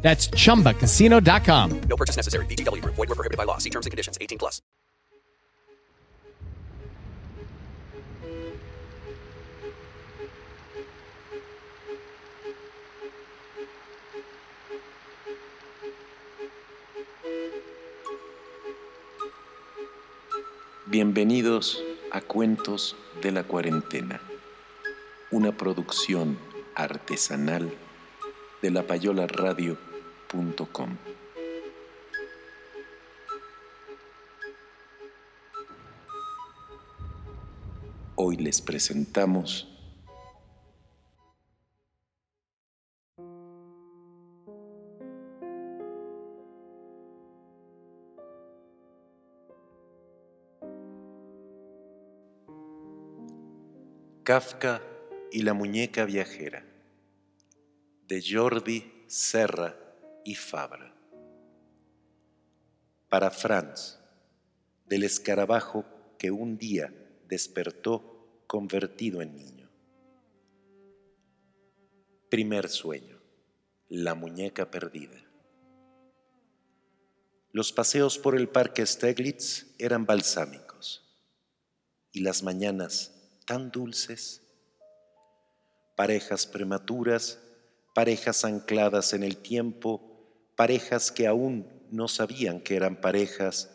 That's 0.00 0.30
chumbacasino.com. 0.30 1.80
No 1.80 1.96
purchase 1.96 2.16
necessary. 2.16 2.46
VGW 2.46 2.82
Group. 2.82 2.94
Void 2.94 3.08
were 3.08 3.14
prohibited 3.14 3.36
by 3.36 3.44
law. 3.44 3.58
See 3.58 3.70
terms 3.70 3.86
and 3.86 3.90
conditions. 3.90 4.16
18 4.20 4.38
plus. 4.38 4.62
Bienvenidos 20.90 21.82
a 22.12 22.22
Cuentos 22.22 22.96
de 23.20 23.30
la 23.30 23.42
Cuarentena, 23.42 24.22
una 25.30 25.52
producción 25.52 26.38
artesanal 26.74 27.70
de 28.62 28.70
Hoy 38.16 38.36
les 38.36 38.60
presentamos 38.60 39.66
Kafka 54.24 54.82
y 55.32 55.40
la 55.40 55.54
muñeca 55.54 56.04
viajera 56.04 56.66
de 58.06 58.22
Jordi 58.22 59.04
Serra 59.06 59.87
y 60.28 60.34
Fabra. 60.34 60.94
Para 63.08 63.30
Franz, 63.30 63.98
del 64.84 65.04
escarabajo 65.04 65.86
que 66.18 66.30
un 66.30 66.58
día 66.58 66.92
despertó 67.26 68.42
convertido 68.46 69.22
en 69.22 69.34
niño. 69.34 69.70
Primer 72.28 72.68
sueño, 72.68 73.18
la 73.88 74.14
muñeca 74.14 74.70
perdida. 74.70 75.18
Los 77.50 77.72
paseos 77.72 78.18
por 78.18 78.36
el 78.36 78.50
parque 78.50 78.84
Steglitz 78.84 79.74
eran 79.78 80.04
balsámicos 80.04 81.08
y 82.12 82.20
las 82.20 82.42
mañanas 82.42 83.40
tan 83.46 83.70
dulces. 83.70 84.42
Parejas 85.96 86.46
prematuras, 86.46 87.38
parejas 87.94 88.44
ancladas 88.44 89.14
en 89.14 89.22
el 89.22 89.38
tiempo, 89.38 90.07
parejas 90.58 91.12
que 91.12 91.28
aún 91.28 91.68
no 91.92 92.08
sabían 92.08 92.60
que 92.60 92.74
eran 92.74 93.00
parejas, 93.00 93.70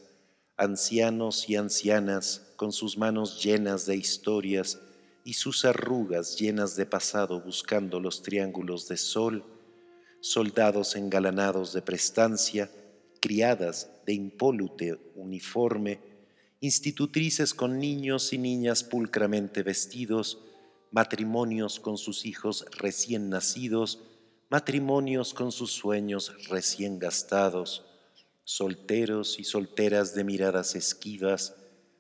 ancianos 0.58 1.50
y 1.50 1.56
ancianas 1.56 2.52
con 2.58 2.74
sus 2.74 2.98
manos 2.98 3.42
llenas 3.42 3.86
de 3.86 3.96
historias 3.96 4.82
y 5.24 5.36
sus 5.36 5.64
arrugas 5.64 6.38
llenas 6.38 6.76
de 6.76 6.86
pasado 6.86 7.40
buscando 7.40 8.02
los 8.02 8.22
triángulos 8.22 8.90
de 8.90 8.98
sol, 8.98 9.46
soldados 10.20 10.98
engalanados 10.98 11.72
de 11.72 11.82
prestancia, 11.82 12.70
criadas 13.22 13.90
de 14.06 14.16
impólute 14.16 15.14
uniforme, 15.16 16.02
institutrices 16.60 17.54
con 17.54 17.80
niños 17.80 18.34
y 18.34 18.38
niñas 18.38 18.84
pulcramente 18.84 19.64
vestidos, 19.64 20.38
matrimonios 20.92 21.80
con 21.80 21.98
sus 21.98 22.26
hijos 22.26 22.66
recién 22.78 23.30
nacidos, 23.30 24.02
matrimonios 24.54 25.34
con 25.34 25.52
sus 25.52 25.72
sueños 25.72 26.32
recién 26.48 27.00
gastados, 27.00 27.84
solteros 28.44 29.40
y 29.40 29.46
solteras 29.46 30.14
de 30.14 30.24
miradas 30.24 30.76
esquivas, 30.76 31.56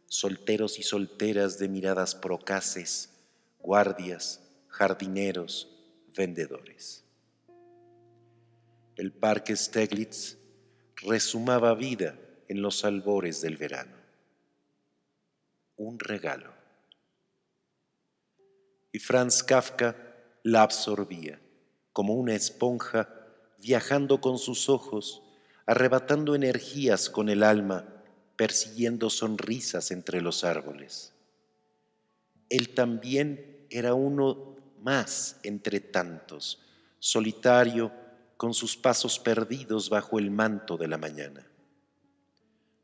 solteros 0.05 0.77
y 0.77 0.83
solteras 0.83 1.57
de 1.57 1.67
miradas 1.67 2.13
procaces, 2.13 3.09
guardias, 3.57 4.39
jardineros, 4.67 5.67
vendedores. 6.15 7.03
El 8.97 9.11
parque 9.11 9.55
Steglitz 9.55 10.37
resumaba 10.97 11.73
vida 11.73 12.19
en 12.47 12.61
los 12.61 12.85
albores 12.85 13.41
del 13.41 13.57
verano. 13.57 13.97
Un 15.75 15.97
regalo. 15.97 16.53
Y 18.91 18.99
Franz 18.99 19.41
Kafka 19.41 19.95
la 20.43 20.61
absorbía 20.61 21.39
como 21.93 22.15
una 22.15 22.33
esponja, 22.33 23.07
viajando 23.59 24.19
con 24.19 24.39
sus 24.39 24.67
ojos, 24.67 25.21
arrebatando 25.65 26.35
energías 26.35 27.09
con 27.09 27.29
el 27.29 27.43
alma, 27.43 27.85
persiguiendo 28.35 29.09
sonrisas 29.09 29.91
entre 29.91 30.19
los 30.21 30.43
árboles. 30.43 31.13
Él 32.49 32.73
también 32.73 33.67
era 33.69 33.93
uno 33.93 34.57
más 34.81 35.39
entre 35.43 35.79
tantos, 35.79 36.61
solitario, 36.99 37.91
con 38.35 38.53
sus 38.53 38.75
pasos 38.75 39.19
perdidos 39.19 39.89
bajo 39.89 40.19
el 40.19 40.29
manto 40.31 40.75
de 40.75 40.87
la 40.87 40.97
mañana. 40.97 41.47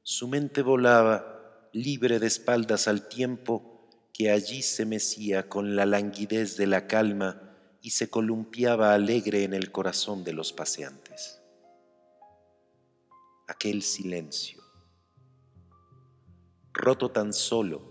Su 0.04 0.28
mente 0.28 0.62
volaba, 0.62 1.68
libre 1.74 2.20
de 2.20 2.28
espaldas 2.28 2.88
al 2.88 3.10
tiempo, 3.10 3.88
que 4.14 4.32
allí 4.32 4.62
se 4.62 4.86
mecía 4.86 5.50
con 5.50 5.76
la 5.76 5.86
languidez 5.86 6.56
de 6.56 6.68
la 6.68 6.88
calma 6.88 7.49
y 7.82 7.92
se 7.92 8.10
columpiaba 8.10 8.94
alegre 8.94 9.44
en 9.44 9.54
el 9.54 9.72
corazón 9.72 10.24
de 10.24 10.34
los 10.34 10.54
paseantes. 10.54 11.42
Aquel 13.48 13.82
silencio, 13.82 14.62
roto 16.74 17.12
tan 17.12 17.34
solo 17.34 17.82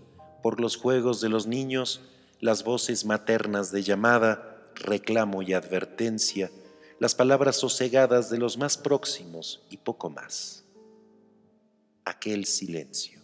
por 0.41 0.59
los 0.59 0.77
juegos 0.77 1.21
de 1.21 1.29
los 1.29 1.47
niños, 1.47 2.01
las 2.39 2.63
voces 2.63 3.05
maternas 3.05 3.71
de 3.71 3.83
llamada, 3.83 4.71
reclamo 4.75 5.41
y 5.41 5.53
advertencia, 5.53 6.49
las 6.99 7.15
palabras 7.15 7.57
sosegadas 7.57 8.29
de 8.29 8.37
los 8.37 8.57
más 8.57 8.77
próximos 8.77 9.61
y 9.69 9.77
poco 9.77 10.09
más. 10.09 10.63
Aquel 12.05 12.45
silencio. 12.45 13.21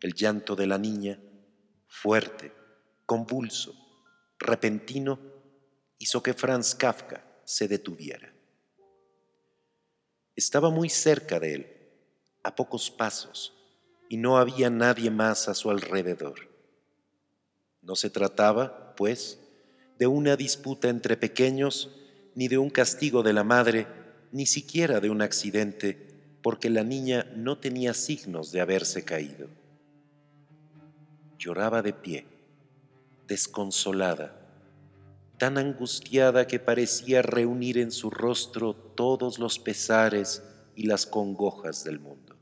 El 0.00 0.14
llanto 0.14 0.56
de 0.56 0.66
la 0.66 0.78
niña, 0.78 1.18
fuerte, 1.86 2.52
convulso, 3.06 3.74
repentino, 4.38 5.18
hizo 5.98 6.22
que 6.22 6.34
Franz 6.34 6.74
Kafka 6.74 7.24
se 7.44 7.68
detuviera. 7.68 8.32
Estaba 10.34 10.70
muy 10.70 10.88
cerca 10.88 11.40
de 11.40 11.54
él, 11.54 11.66
a 12.42 12.54
pocos 12.54 12.90
pasos, 12.90 13.54
y 14.08 14.18
no 14.18 14.38
había 14.38 14.70
nadie 14.70 15.10
más 15.10 15.48
a 15.48 15.54
su 15.54 15.70
alrededor. 15.70 16.50
No 17.80 17.96
se 17.96 18.10
trataba, 18.10 18.94
pues, 18.96 19.38
de 19.98 20.06
una 20.06 20.36
disputa 20.36 20.88
entre 20.88 21.16
pequeños, 21.16 21.90
ni 22.34 22.48
de 22.48 22.58
un 22.58 22.68
castigo 22.68 23.22
de 23.22 23.32
la 23.32 23.44
madre, 23.44 23.86
ni 24.32 24.44
siquiera 24.44 25.00
de 25.00 25.08
un 25.08 25.22
accidente, 25.22 26.38
porque 26.42 26.68
la 26.68 26.84
niña 26.84 27.24
no 27.34 27.58
tenía 27.58 27.94
signos 27.94 28.52
de 28.52 28.60
haberse 28.60 29.04
caído. 29.04 29.48
Lloraba 31.38 31.80
de 31.82 31.92
pie 31.92 32.35
desconsolada, 33.26 34.36
tan 35.38 35.58
angustiada 35.58 36.46
que 36.46 36.58
parecía 36.58 37.22
reunir 37.22 37.78
en 37.78 37.90
su 37.90 38.10
rostro 38.10 38.74
todos 38.74 39.38
los 39.38 39.58
pesares 39.58 40.42
y 40.74 40.86
las 40.86 41.06
congojas 41.06 41.84
del 41.84 41.98
mundo. 41.98 42.36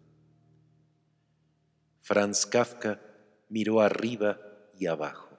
Franz 2.01 2.47
Kafka 2.47 3.01
miró 3.49 3.81
arriba 3.81 4.39
y 4.79 4.87
abajo. 4.87 5.39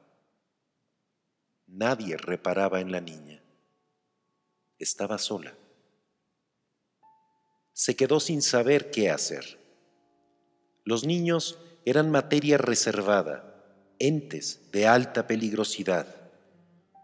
Nadie 1.68 2.18
reparaba 2.18 2.80
en 2.80 2.92
la 2.92 3.02
niña. 3.02 3.44
Estaba 4.80 5.18
sola. 5.18 5.56
Se 7.74 7.96
quedó 7.96 8.20
sin 8.20 8.42
saber 8.42 8.92
qué 8.92 9.10
hacer. 9.10 9.60
Los 10.86 11.06
niños 11.06 11.60
eran 11.86 12.10
materia 12.12 12.58
reservada 12.58 13.55
entes 14.00 14.70
de 14.72 14.88
alta 14.88 15.28
peligrosidad, 15.28 16.08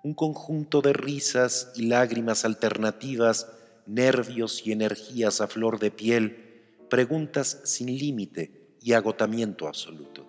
un 0.04 0.14
conjunto 0.14 0.82
de 0.82 0.94
risas 0.94 1.72
y 1.76 1.88
lágrimas 1.88 2.46
alternativas, 2.46 3.48
nervios 3.86 4.66
y 4.66 4.72
energías 4.72 5.42
a 5.42 5.48
flor 5.48 5.80
de 5.80 5.92
piel, 5.92 6.62
preguntas 6.90 7.62
sin 7.66 7.88
límite 7.88 8.76
y 8.82 8.94
agotamiento 8.94 9.68
absoluto. 9.68 10.26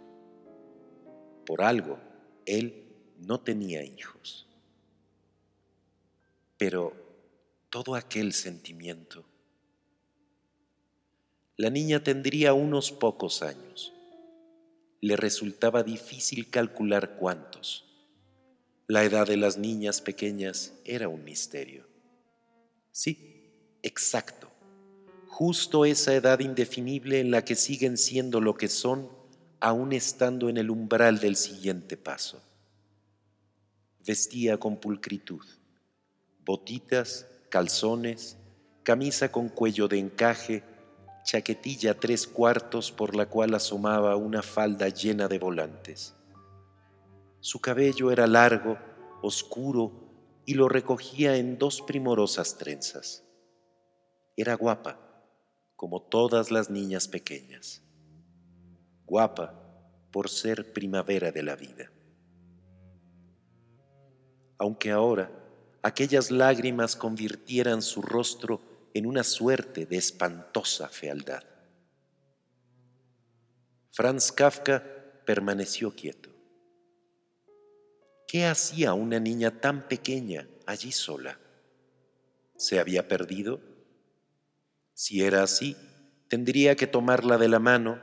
Por 1.47 1.62
algo, 1.62 1.99
él 2.47 2.85
no 3.19 3.41
tenía 3.41 3.82
hijos. 3.82 4.47
Pero 6.58 6.93
todo 7.70 7.94
aquel 7.94 8.32
sentimiento. 8.32 9.25
La 11.56 11.70
niña 11.70 12.03
tendría 12.03 12.55
unos 12.55 12.93
pocos 12.93 13.43
años. 13.43 13.93
Le 15.02 15.16
resultaba 15.16 15.82
difícil 15.82 16.49
calcular 16.49 17.16
cuántos. 17.16 17.84
La 18.87 19.02
edad 19.02 19.26
de 19.26 19.37
las 19.37 19.58
niñas 19.58 20.00
pequeñas 20.00 20.75
era 20.84 21.08
un 21.08 21.25
misterio. 21.25 21.88
Sí, 22.93 23.50
exacto. 23.82 24.49
Justo 25.26 25.84
esa 25.84 26.14
edad 26.14 26.38
indefinible 26.38 27.19
en 27.19 27.32
la 27.32 27.44
que 27.44 27.56
siguen 27.56 27.99
siendo 27.99 28.40
lo 28.40 28.54
que 28.54 28.69
son, 28.69 29.10
aún 29.58 29.93
estando 29.93 30.49
en 30.49 30.56
el 30.56 30.70
umbral 30.70 31.19
del 31.19 31.34
siguiente 31.34 31.96
paso. 31.96 32.40
Vestía 34.06 34.58
con 34.58 34.76
pulcritud, 34.76 35.44
botitas, 36.44 37.26
calzones, 37.48 38.37
camisa 38.84 39.32
con 39.32 39.48
cuello 39.48 39.88
de 39.88 39.98
encaje, 39.98 40.62
chaquetilla 41.24 41.98
tres 41.98 42.26
cuartos 42.26 42.92
por 42.92 43.14
la 43.14 43.26
cual 43.26 43.54
asomaba 43.54 44.16
una 44.16 44.42
falda 44.42 44.88
llena 44.88 45.28
de 45.28 45.38
volantes. 45.38 46.14
Su 47.40 47.60
cabello 47.60 48.10
era 48.10 48.26
largo, 48.26 48.78
oscuro 49.22 49.92
y 50.44 50.54
lo 50.54 50.69
recogía 50.69 51.36
en 51.36 51.58
dos 51.58 51.82
primorosas 51.82 52.56
trenzas. 52.56 53.24
Era 54.36 54.54
guapa, 54.54 54.98
como 55.76 56.02
todas 56.02 56.50
las 56.50 56.70
niñas 56.70 57.08
pequeñas. 57.08 57.82
Guapa 59.06 59.58
por 60.10 60.28
ser 60.28 60.72
primavera 60.72 61.32
de 61.32 61.42
la 61.42 61.56
vida. 61.56 61.90
Aunque 64.58 64.90
ahora 64.90 65.30
aquellas 65.82 66.30
lágrimas 66.30 66.94
convirtieran 66.94 67.82
su 67.82 68.02
rostro 68.02 68.60
en 68.94 69.06
una 69.06 69.25
suerte 69.25 69.87
de 69.87 69.97
espantosa 69.97 70.89
fealdad. 70.89 71.43
Franz 73.91 74.33
Kafka 74.33 74.83
permaneció 75.25 75.94
quieto. 75.94 76.31
¿Qué 78.27 78.47
hacía 78.47 78.94
una 78.94 79.21
niña 79.21 79.61
tan 79.61 79.89
pequeña 79.89 80.47
allí 80.67 80.93
sola? 80.93 81.39
¿Se 82.56 82.81
había 82.81 83.09
perdido? 83.09 83.61
Si 84.94 85.23
era 85.23 85.43
así, 85.43 85.77
tendría 86.29 86.77
que 86.77 86.87
tomarla 86.87 87.37
de 87.37 87.49
la 87.49 87.59
mano, 87.59 88.00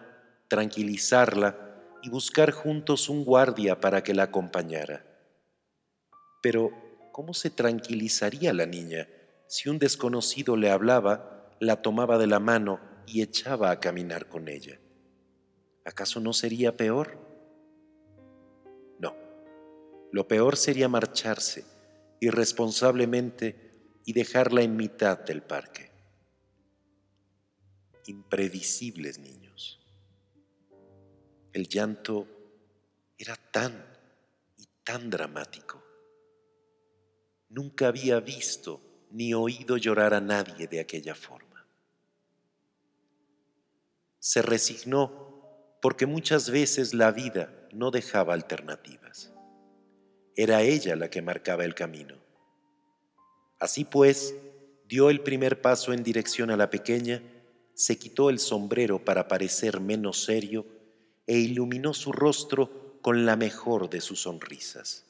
tranquilizarla 0.48 1.58
y 2.04 2.10
buscar 2.10 2.52
juntos 2.52 3.10
un 3.10 3.26
guardia 3.26 3.80
para 3.80 4.04
que 4.04 4.14
la 4.14 4.24
acompañara. 4.24 5.06
Pero, 6.42 6.72
¿cómo 7.12 7.34
se 7.34 7.50
tranquilizaría 7.50 8.54
la 8.54 8.66
niña 8.66 9.08
si 9.50 9.68
un 9.68 9.80
desconocido 9.80 10.56
le 10.56 10.70
hablaba, 10.70 11.50
la 11.60 11.82
tomaba 11.82 12.20
de 12.20 12.28
la 12.28 12.40
mano 12.40 12.80
y 13.08 13.24
echaba 13.24 13.72
a 13.72 13.80
caminar 13.80 14.30
con 14.30 14.48
ella? 14.48 14.80
¿Acaso 15.84 16.20
no 16.20 16.34
sería 16.34 16.78
peor? 16.78 17.18
No, 19.00 19.16
lo 20.12 20.28
peor 20.28 20.56
sería 20.56 20.88
marcharse 20.88 21.66
irresponsablemente 22.20 24.00
y 24.06 24.14
dejarla 24.14 24.62
en 24.62 24.76
mitad 24.76 25.18
del 25.18 25.42
parque. 25.42 25.90
Imprevisibles 28.06 29.18
niños. 29.18 29.80
El 31.54 31.68
llanto 31.68 32.28
era 33.18 33.36
tan 33.36 33.84
y 34.58 34.68
tan 34.84 35.10
dramático. 35.10 35.84
Nunca 37.50 37.88
había 37.88 38.20
visto 38.20 38.89
ni 39.12 39.34
oído 39.34 39.78
llorar 39.78 40.14
a 40.14 40.22
nadie 40.22 40.68
de 40.68 40.80
aquella 40.80 41.16
forma. 41.16 41.66
Se 44.20 44.42
resignó 44.42 45.78
porque 45.82 46.06
muchas 46.06 46.50
veces 46.50 46.94
la 46.94 47.12
vida 47.12 47.68
no 47.72 47.92
dejaba 47.92 48.34
alternativas. 48.34 49.32
Era 50.36 50.62
ella 50.62 50.96
la 50.96 51.10
que 51.10 51.22
marcaba 51.22 51.66
el 51.66 51.76
camino. 51.76 52.16
Así 53.60 53.86
pues, 53.86 54.36
dio 54.88 55.10
el 55.10 55.22
primer 55.22 55.62
paso 55.62 55.94
en 55.94 56.04
dirección 56.04 56.52
a 56.52 56.58
la 56.58 56.70
pequeña, 56.70 57.22
se 57.74 57.98
quitó 57.98 58.30
el 58.30 58.40
sombrero 58.40 59.04
para 59.04 59.28
parecer 59.28 59.80
menos 59.80 60.24
serio 60.24 60.66
e 61.28 61.38
iluminó 61.38 61.94
su 61.94 62.12
rostro 62.12 63.00
con 63.02 63.26
la 63.26 63.36
mejor 63.36 63.90
de 63.90 64.02
sus 64.02 64.22
sonrisas. 64.22 65.06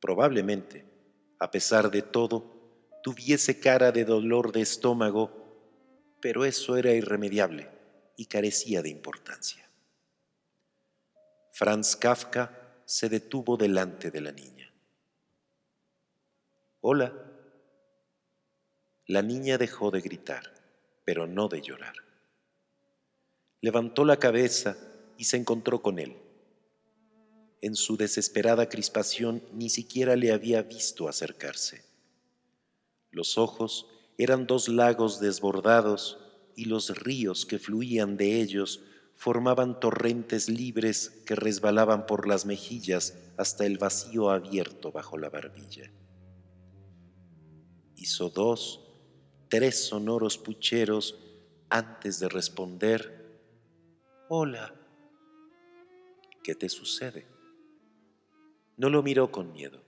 Probablemente, 0.00 0.87
a 1.38 1.50
pesar 1.50 1.90
de 1.90 2.02
todo, 2.02 3.00
tuviese 3.02 3.60
cara 3.60 3.92
de 3.92 4.04
dolor 4.04 4.52
de 4.52 4.60
estómago, 4.60 5.30
pero 6.20 6.44
eso 6.44 6.76
era 6.76 6.92
irremediable 6.92 7.70
y 8.16 8.26
carecía 8.26 8.82
de 8.82 8.90
importancia. 8.90 9.68
Franz 11.52 11.96
Kafka 11.96 12.82
se 12.84 13.08
detuvo 13.08 13.56
delante 13.56 14.10
de 14.10 14.20
la 14.20 14.32
niña. 14.32 14.72
Hola. 16.80 17.12
La 19.06 19.22
niña 19.22 19.58
dejó 19.58 19.90
de 19.90 20.00
gritar, 20.00 20.52
pero 21.04 21.26
no 21.26 21.48
de 21.48 21.62
llorar. 21.62 21.94
Levantó 23.60 24.04
la 24.04 24.18
cabeza 24.18 24.76
y 25.16 25.24
se 25.24 25.36
encontró 25.36 25.82
con 25.82 25.98
él. 25.98 26.16
En 27.60 27.74
su 27.74 27.96
desesperada 27.96 28.68
crispación 28.68 29.42
ni 29.52 29.68
siquiera 29.68 30.14
le 30.16 30.32
había 30.32 30.62
visto 30.62 31.08
acercarse. 31.08 31.84
Los 33.10 33.38
ojos 33.38 33.86
eran 34.16 34.46
dos 34.46 34.68
lagos 34.68 35.20
desbordados 35.20 36.18
y 36.54 36.66
los 36.66 36.96
ríos 36.98 37.46
que 37.46 37.58
fluían 37.58 38.16
de 38.16 38.40
ellos 38.40 38.82
formaban 39.14 39.80
torrentes 39.80 40.48
libres 40.48 41.22
que 41.26 41.34
resbalaban 41.34 42.06
por 42.06 42.28
las 42.28 42.46
mejillas 42.46 43.16
hasta 43.36 43.66
el 43.66 43.78
vacío 43.78 44.30
abierto 44.30 44.92
bajo 44.92 45.18
la 45.18 45.28
barbilla. 45.28 45.90
Hizo 47.96 48.28
dos, 48.30 48.80
tres 49.48 49.88
sonoros 49.88 50.38
pucheros 50.38 51.16
antes 51.68 52.20
de 52.20 52.28
responder, 52.28 53.40
Hola, 54.28 54.74
¿qué 56.44 56.54
te 56.54 56.68
sucede? 56.68 57.37
No 58.78 58.88
lo 58.90 59.02
miró 59.02 59.32
con 59.32 59.52
miedo, 59.52 59.82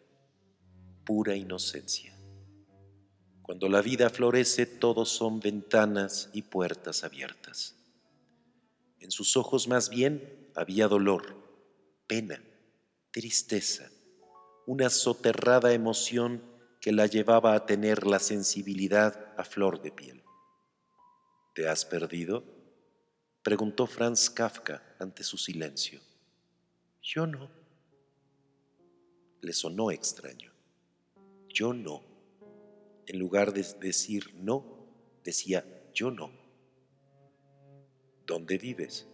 pura 1.04 1.36
inocencia. 1.36 2.12
Cuando 3.40 3.68
la 3.68 3.82
vida 3.82 4.10
florece, 4.10 4.66
todos 4.66 5.10
son 5.10 5.38
ventanas 5.38 6.28
y 6.32 6.42
puertas 6.42 7.04
abiertas. 7.04 7.76
En 8.98 9.12
sus 9.12 9.36
ojos 9.36 9.68
más 9.68 9.90
bien 9.90 10.50
había 10.56 10.88
dolor, 10.88 11.36
pena, 12.08 12.42
tristeza, 13.12 13.88
una 14.66 14.90
soterrada 14.90 15.72
emoción 15.72 16.42
que 16.80 16.90
la 16.90 17.06
llevaba 17.06 17.54
a 17.54 17.66
tener 17.66 18.08
la 18.08 18.18
sensibilidad 18.18 19.32
a 19.36 19.44
flor 19.44 19.82
de 19.82 19.92
piel. 19.92 20.24
¿Te 21.54 21.68
has 21.68 21.84
perdido? 21.84 22.42
preguntó 23.44 23.86
Franz 23.86 24.28
Kafka 24.30 24.96
ante 24.98 25.22
su 25.22 25.38
silencio. 25.38 26.00
Yo 27.02 27.28
no 27.28 27.59
le 29.40 29.52
sonó 29.52 29.90
extraño. 29.90 30.52
Yo 31.48 31.72
no. 31.72 32.02
En 33.06 33.18
lugar 33.18 33.52
de 33.52 33.66
decir 33.80 34.34
no, 34.34 34.64
decía 35.24 35.64
yo 35.92 36.10
no. 36.10 36.30
¿Dónde 38.26 38.58
vives? 38.58 39.06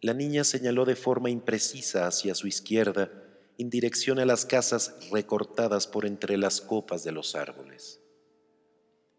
La 0.00 0.14
niña 0.14 0.44
señaló 0.44 0.84
de 0.84 0.96
forma 0.96 1.30
imprecisa 1.30 2.06
hacia 2.06 2.34
su 2.34 2.48
izquierda, 2.48 3.10
en 3.56 3.70
dirección 3.70 4.18
a 4.18 4.24
las 4.24 4.44
casas 4.44 4.96
recortadas 5.10 5.86
por 5.86 6.06
entre 6.06 6.36
las 6.36 6.60
copas 6.60 7.04
de 7.04 7.12
los 7.12 7.36
árboles. 7.36 8.00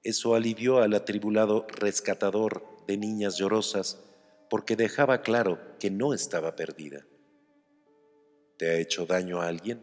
Eso 0.03 0.35
alivió 0.35 0.79
al 0.79 0.93
atribulado 0.93 1.65
rescatador 1.69 2.65
de 2.85 2.97
niñas 2.97 3.37
llorosas 3.37 4.03
porque 4.49 4.75
dejaba 4.75 5.21
claro 5.21 5.59
que 5.79 5.89
no 5.89 6.13
estaba 6.13 6.55
perdida. 6.55 7.05
¿Te 8.57 8.69
ha 8.69 8.77
hecho 8.77 9.05
daño 9.05 9.41
a 9.41 9.47
alguien? 9.47 9.81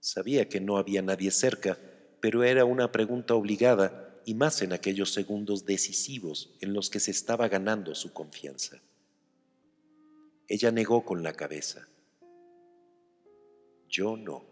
Sabía 0.00 0.48
que 0.48 0.60
no 0.60 0.76
había 0.76 1.02
nadie 1.02 1.30
cerca, 1.30 1.78
pero 2.20 2.42
era 2.42 2.64
una 2.64 2.92
pregunta 2.92 3.34
obligada 3.34 4.20
y 4.24 4.34
más 4.34 4.62
en 4.62 4.72
aquellos 4.72 5.12
segundos 5.12 5.64
decisivos 5.64 6.56
en 6.60 6.72
los 6.72 6.90
que 6.90 7.00
se 7.00 7.10
estaba 7.10 7.48
ganando 7.48 7.94
su 7.94 8.12
confianza. 8.12 8.80
Ella 10.48 10.70
negó 10.70 11.04
con 11.04 11.22
la 11.22 11.32
cabeza. 11.32 11.88
Yo 13.88 14.16
no. 14.16 14.44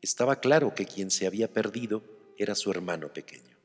Estaba 0.00 0.40
claro 0.40 0.74
que 0.74 0.86
quien 0.86 1.10
se 1.10 1.26
había 1.26 1.52
perdido 1.52 2.02
era 2.36 2.54
su 2.54 2.70
hermano 2.70 3.12
pequeño. 3.12 3.56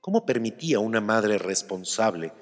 ¿Cómo 0.00 0.24
permitía 0.24 0.78
una 0.78 1.00
madre 1.00 1.36
responsable, 1.38 2.32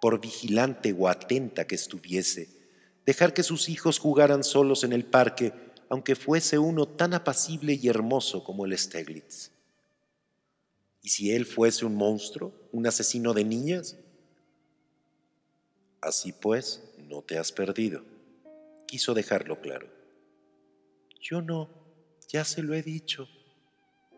por 0.00 0.20
vigilante 0.20 0.94
o 0.98 1.08
atenta 1.08 1.66
que 1.66 1.76
estuviese, 1.76 2.63
dejar 3.06 3.34
que 3.34 3.42
sus 3.42 3.68
hijos 3.68 3.98
jugaran 3.98 4.44
solos 4.44 4.84
en 4.84 4.92
el 4.92 5.04
parque, 5.04 5.52
aunque 5.88 6.16
fuese 6.16 6.58
uno 6.58 6.86
tan 6.86 7.14
apacible 7.14 7.78
y 7.80 7.88
hermoso 7.88 8.44
como 8.44 8.64
el 8.66 8.76
Steglitz? 8.76 9.50
¿Y 11.02 11.10
si 11.10 11.32
él 11.32 11.44
fuese 11.44 11.84
un 11.84 11.94
monstruo, 11.94 12.54
un 12.72 12.86
asesino 12.86 13.34
de 13.34 13.44
niñas? 13.44 13.96
Así 16.00 16.32
pues, 16.32 16.82
no 16.98 17.22
te 17.22 17.38
has 17.38 17.52
perdido. 17.52 18.02
Quiso 18.86 19.12
dejarlo 19.14 19.60
claro. 19.60 19.88
Yo 21.20 21.42
no, 21.42 21.68
ya 22.28 22.44
se 22.44 22.62
lo 22.62 22.74
he 22.74 22.82
dicho, 22.82 23.28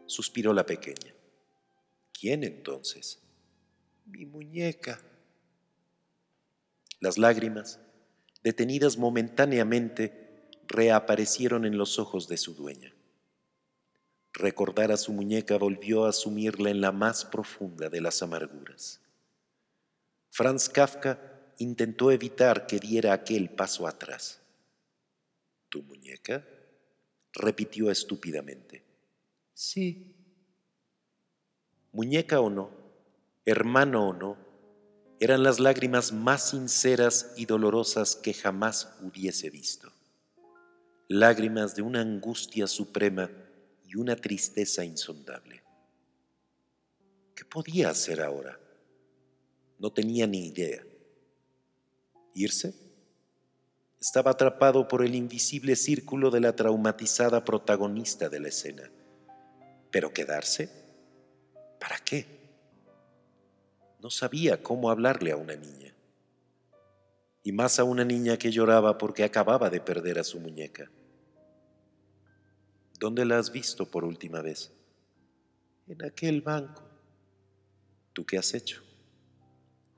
suspiró 0.06 0.52
la 0.52 0.66
pequeña. 0.66 1.14
¿Quién 2.12 2.44
entonces? 2.44 3.20
Mi 4.06 4.24
muñeca. 4.24 5.00
Las 7.00 7.18
lágrimas, 7.18 7.78
detenidas 8.46 8.96
momentáneamente, 8.96 10.12
reaparecieron 10.68 11.64
en 11.64 11.76
los 11.76 11.98
ojos 11.98 12.28
de 12.28 12.36
su 12.36 12.54
dueña. 12.54 12.94
Recordar 14.32 14.92
a 14.92 14.96
su 14.96 15.12
muñeca 15.12 15.58
volvió 15.58 16.04
a 16.04 16.12
sumirla 16.12 16.70
en 16.70 16.80
la 16.80 16.92
más 16.92 17.24
profunda 17.24 17.88
de 17.90 18.00
las 18.00 18.22
amarguras. 18.22 19.00
Franz 20.30 20.68
Kafka 20.68 21.18
intentó 21.58 22.12
evitar 22.12 22.68
que 22.68 22.78
diera 22.78 23.12
aquel 23.14 23.50
paso 23.50 23.84
atrás. 23.88 24.40
¿Tu 25.68 25.82
muñeca? 25.82 26.46
repitió 27.32 27.90
estúpidamente. 27.90 28.84
Sí, 29.54 30.14
muñeca 31.90 32.40
o 32.40 32.48
no, 32.48 32.70
hermano 33.44 34.10
o 34.10 34.12
no, 34.12 34.45
eran 35.18 35.42
las 35.42 35.60
lágrimas 35.60 36.12
más 36.12 36.50
sinceras 36.50 37.32
y 37.36 37.46
dolorosas 37.46 38.16
que 38.16 38.34
jamás 38.34 38.94
hubiese 39.00 39.48
visto. 39.48 39.92
Lágrimas 41.08 41.74
de 41.74 41.82
una 41.82 42.00
angustia 42.02 42.66
suprema 42.66 43.30
y 43.86 43.96
una 43.96 44.16
tristeza 44.16 44.84
insondable. 44.84 45.62
¿Qué 47.34 47.44
podía 47.44 47.90
hacer 47.90 48.20
ahora? 48.20 48.58
No 49.78 49.92
tenía 49.92 50.26
ni 50.26 50.48
idea. 50.48 50.82
¿Irse? 52.34 52.74
Estaba 53.98 54.32
atrapado 54.32 54.86
por 54.88 55.02
el 55.02 55.14
invisible 55.14 55.76
círculo 55.76 56.30
de 56.30 56.40
la 56.40 56.54
traumatizada 56.54 57.44
protagonista 57.44 58.28
de 58.28 58.40
la 58.40 58.48
escena. 58.48 58.90
¿Pero 59.90 60.12
quedarse? 60.12 60.68
¿Para 61.80 61.98
qué? 61.98 62.35
No 64.00 64.10
sabía 64.10 64.62
cómo 64.62 64.90
hablarle 64.90 65.32
a 65.32 65.36
una 65.36 65.56
niña. 65.56 65.94
Y 67.42 67.52
más 67.52 67.78
a 67.78 67.84
una 67.84 68.04
niña 68.04 68.36
que 68.36 68.50
lloraba 68.50 68.98
porque 68.98 69.24
acababa 69.24 69.70
de 69.70 69.80
perder 69.80 70.18
a 70.18 70.24
su 70.24 70.40
muñeca. 70.40 70.90
¿Dónde 72.98 73.24
la 73.24 73.38
has 73.38 73.52
visto 73.52 73.90
por 73.90 74.04
última 74.04 74.42
vez? 74.42 74.72
En 75.86 76.04
aquel 76.04 76.40
banco. 76.40 76.82
¿Tú 78.12 78.24
qué 78.24 78.38
has 78.38 78.54
hecho? 78.54 78.82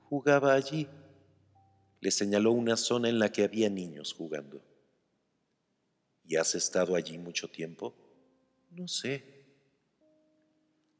Jugaba 0.09 0.53
allí. 0.53 0.87
Le 2.01 2.11
señaló 2.11 2.51
una 2.51 2.77
zona 2.77 3.09
en 3.09 3.19
la 3.19 3.31
que 3.31 3.43
había 3.43 3.69
niños 3.69 4.13
jugando. 4.13 4.61
¿Y 6.25 6.35
has 6.35 6.53
estado 6.55 6.95
allí 6.95 7.17
mucho 7.17 7.47
tiempo? 7.49 7.95
No 8.71 8.87
sé. 8.87 9.23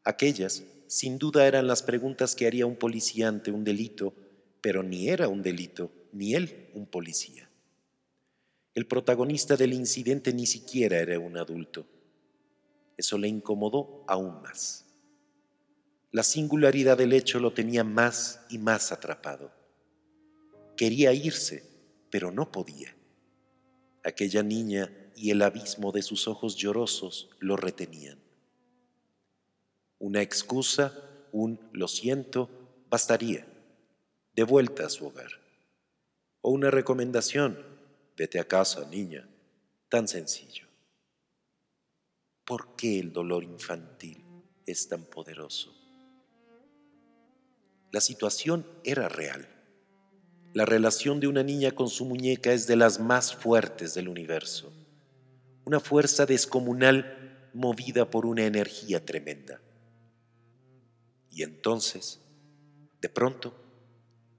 Aquellas 0.03 0.63
sin 0.89 1.19
duda 1.19 1.45
eran 1.45 1.67
las 1.67 1.83
preguntas 1.83 2.33
que 2.33 2.47
haría 2.47 2.65
un 2.65 2.75
policía 2.75 3.27
ante 3.27 3.51
un 3.51 3.63
delito, 3.63 4.15
pero 4.59 4.81
ni 4.81 5.07
era 5.07 5.27
un 5.27 5.43
delito, 5.43 5.91
ni 6.11 6.33
él 6.33 6.71
un 6.73 6.87
policía. 6.87 7.47
El 8.73 8.87
protagonista 8.87 9.55
del 9.55 9.73
incidente 9.73 10.33
ni 10.33 10.47
siquiera 10.47 10.97
era 10.97 11.19
un 11.19 11.37
adulto. 11.37 11.85
Eso 12.97 13.19
le 13.19 13.27
incomodó 13.27 14.03
aún 14.07 14.41
más. 14.41 14.87
La 16.11 16.23
singularidad 16.23 16.97
del 16.97 17.13
hecho 17.13 17.39
lo 17.39 17.53
tenía 17.53 17.83
más 17.83 18.41
y 18.49 18.57
más 18.57 18.91
atrapado. 18.91 19.51
Quería 20.75 21.13
irse, 21.13 21.69
pero 22.09 22.31
no 22.31 22.51
podía. 22.51 22.95
Aquella 24.03 24.41
niña 24.41 24.91
y 25.15 25.29
el 25.29 25.43
abismo 25.43 25.91
de 25.91 26.01
sus 26.01 26.27
ojos 26.27 26.55
llorosos 26.55 27.29
lo 27.39 27.57
retenían. 27.57 28.28
Una 29.99 30.21
excusa, 30.21 30.93
un 31.33 31.59
lo 31.73 31.89
siento, 31.89 32.49
bastaría. 32.89 33.45
De 34.33 34.43
vuelta 34.43 34.85
a 34.85 34.89
su 34.89 35.07
hogar. 35.07 35.31
O 36.41 36.51
una 36.51 36.71
recomendación, 36.71 37.57
vete 38.15 38.39
a 38.39 38.45
casa, 38.45 38.87
niña. 38.89 39.27
Tan 39.89 40.07
sencillo. 40.07 40.67
¿Por 42.45 42.77
qué 42.77 42.99
el 42.99 43.11
dolor 43.11 43.43
infantil 43.43 44.23
es 44.65 44.87
tan 44.87 45.03
poderoso? 45.03 45.75
La 47.91 47.99
situación 47.99 48.65
era 48.83 49.09
real. 49.09 49.47
La 50.53 50.65
relación 50.65 51.19
de 51.19 51.27
una 51.27 51.43
niña 51.43 51.71
con 51.71 51.89
su 51.89 52.05
muñeca 52.05 52.53
es 52.53 52.67
de 52.67 52.75
las 52.75 52.99
más 52.99 53.35
fuertes 53.35 53.93
del 53.93 54.07
universo. 54.07 54.71
Una 55.65 55.79
fuerza 55.79 56.25
descomunal 56.25 57.49
movida 57.53 58.09
por 58.09 58.25
una 58.25 58.45
energía 58.45 59.05
tremenda. 59.05 59.59
Y 61.39 61.43
entonces, 61.43 62.19
de 62.99 63.07
pronto, 63.07 63.53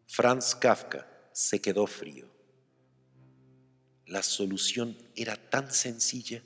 Franz 0.06 0.54
Kafka 0.54 1.08
se 1.32 1.58
quedó 1.58 1.86
frío. 1.86 2.28
La 4.04 4.22
solución 4.22 4.98
era 5.16 5.34
tan 5.48 5.72
sencilla, 5.72 6.42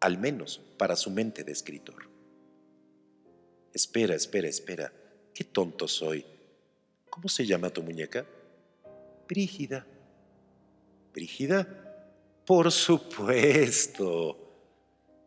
al 0.00 0.18
menos 0.18 0.60
para 0.76 0.94
su 0.94 1.10
mente 1.10 1.42
de 1.42 1.52
escritor. 1.52 2.10
Espera, 3.72 4.14
espera, 4.14 4.48
espera, 4.48 4.92
qué 5.32 5.44
tonto 5.44 5.88
soy. 5.88 6.26
¿Cómo 7.08 7.30
se 7.30 7.46
llama 7.46 7.70
tu 7.70 7.82
muñeca? 7.82 8.26
Brígida. 9.26 9.86
¿Brígida? 11.14 12.44
Por 12.44 12.70
supuesto. 12.70 14.36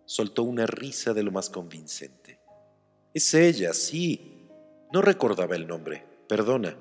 Soltó 0.05 0.43
una 0.43 0.67
risa 0.67 1.15
de 1.15 1.23
lo 1.23 1.31
más 1.31 1.49
convincente. 1.49 2.22
Es 3.13 3.33
ella, 3.33 3.73
sí. 3.73 4.47
No 4.91 5.01
recordaba 5.01 5.55
el 5.55 5.67
nombre. 5.67 6.03
Perdona. 6.27 6.75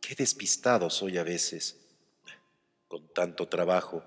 Qué 0.00 0.14
despistado 0.14 0.90
soy 0.90 1.16
a 1.16 1.24
veces. 1.24 1.80
Con 2.88 3.08
tanto 3.14 3.48
trabajo. 3.48 4.02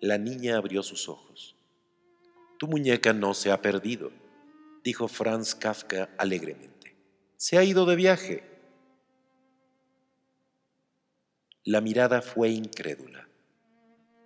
La 0.00 0.18
niña 0.18 0.56
abrió 0.56 0.82
sus 0.82 1.08
ojos. 1.08 1.56
Tu 2.58 2.66
muñeca 2.66 3.12
no 3.12 3.34
se 3.34 3.50
ha 3.50 3.60
perdido, 3.60 4.10
dijo 4.82 5.08
Franz 5.08 5.54
Kafka 5.54 6.10
alegremente. 6.18 6.96
Se 7.36 7.58
ha 7.58 7.64
ido 7.64 7.86
de 7.86 7.96
viaje. 7.96 8.42
La 11.64 11.80
mirada 11.80 12.22
fue 12.22 12.50
incrédula. 12.50 13.28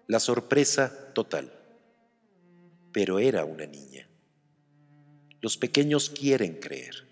La 0.06 0.20
sorpresa 0.20 1.12
total. 1.14 1.52
Pero 2.92 3.18
era 3.18 3.44
una 3.44 3.66
niña. 3.66 3.97
Los 5.40 5.56
pequeños 5.56 6.10
quieren 6.10 6.58
creer, 6.60 7.06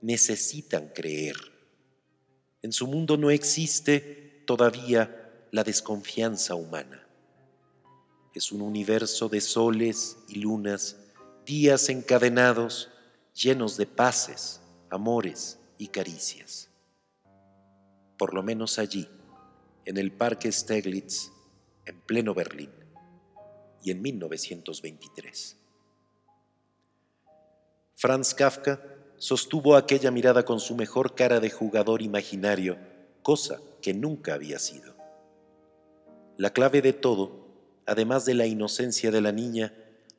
necesitan 0.00 0.88
creer. 0.88 1.36
En 2.62 2.72
su 2.72 2.86
mundo 2.86 3.16
no 3.16 3.30
existe 3.30 4.42
todavía 4.46 5.46
la 5.52 5.62
desconfianza 5.62 6.54
humana. 6.54 7.06
Es 8.34 8.50
un 8.50 8.62
universo 8.62 9.28
de 9.28 9.40
soles 9.40 10.18
y 10.28 10.40
lunas, 10.40 10.96
días 11.44 11.88
encadenados, 11.88 12.90
llenos 13.32 13.76
de 13.76 13.86
paces, 13.86 14.60
amores 14.90 15.58
y 15.78 15.88
caricias. 15.88 16.68
Por 18.18 18.34
lo 18.34 18.42
menos 18.42 18.78
allí, 18.78 19.08
en 19.84 19.98
el 19.98 20.10
Parque 20.10 20.50
Steglitz, 20.50 21.30
en 21.84 22.00
pleno 22.00 22.34
Berlín, 22.34 22.72
y 23.82 23.92
en 23.92 24.02
1923. 24.02 25.56
Franz 27.96 28.34
Kafka 28.34 28.78
sostuvo 29.16 29.74
aquella 29.74 30.10
mirada 30.10 30.44
con 30.44 30.60
su 30.60 30.76
mejor 30.76 31.14
cara 31.14 31.40
de 31.40 31.48
jugador 31.48 32.02
imaginario, 32.02 32.76
cosa 33.22 33.58
que 33.80 33.94
nunca 33.94 34.34
había 34.34 34.58
sido. 34.58 34.94
La 36.36 36.52
clave 36.52 36.82
de 36.82 36.92
todo, 36.92 37.48
además 37.86 38.26
de 38.26 38.34
la 38.34 38.46
inocencia 38.46 39.10
de 39.10 39.22
la 39.22 39.32
niña, 39.32 39.72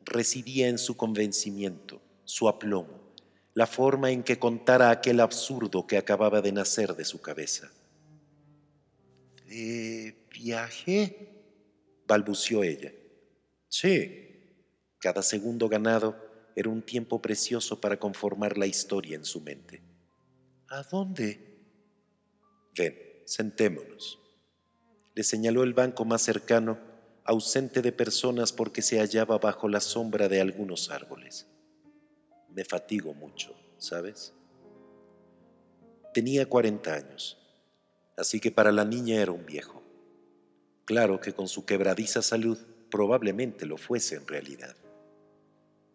residía 0.06 0.70
en 0.70 0.80
su 0.80 0.98
convencimiento, 0.98 2.02
su 2.26 2.50
aplomo, 2.50 3.14
la 3.54 3.68
forma 3.68 4.10
en 4.10 4.24
que 4.24 4.40
contara 4.40 4.90
aquel 4.90 5.20
absurdo 5.20 5.86
que 5.86 5.98
acababa 5.98 6.42
de 6.42 6.54
nacer 6.54 6.96
de 6.96 7.06
su 7.06 7.22
cabeza. 7.22 7.70
¿De 9.46 10.28
viaje? 10.32 11.30
balbució 12.08 12.64
ella. 12.64 12.92
Sí, 13.68 14.64
cada 14.98 15.22
segundo 15.22 15.70
ganado 15.70 16.27
era 16.58 16.72
un 16.72 16.82
tiempo 16.82 17.22
precioso 17.22 17.80
para 17.80 18.00
conformar 18.00 18.58
la 18.58 18.66
historia 18.66 19.16
en 19.16 19.26
su 19.26 19.42
mente. 19.42 19.84
¿A 20.70 20.82
dónde? 20.82 21.56
Ven, 22.76 22.98
sentémonos. 23.26 24.20
Le 25.14 25.24
señaló 25.24 25.62
el 25.62 25.76
banco 25.76 26.04
más 26.04 26.24
cercano, 26.24 26.80
ausente 27.26 27.84
de 27.84 27.92
personas 27.92 28.54
porque 28.54 28.82
se 28.82 28.98
hallaba 28.98 29.38
bajo 29.38 29.70
la 29.70 29.80
sombra 29.80 30.28
de 30.30 30.42
algunos 30.42 30.90
árboles. 30.90 31.46
Me 32.50 32.66
fatigo 32.66 33.14
mucho, 33.14 33.56
¿sabes? 33.78 34.34
Tenía 36.12 36.50
40 36.50 36.92
años, 36.92 37.38
así 38.18 38.40
que 38.40 38.50
para 38.50 38.72
la 38.72 38.84
niña 38.84 39.22
era 39.22 39.32
un 39.32 39.46
viejo. 39.46 39.84
Claro 40.86 41.22
que 41.22 41.34
con 41.34 41.48
su 41.48 41.68
quebradiza 41.68 42.24
salud 42.24 42.58
probablemente 42.90 43.68
lo 43.68 43.78
fuese 43.78 44.16
en 44.16 44.26
realidad. 44.26 44.76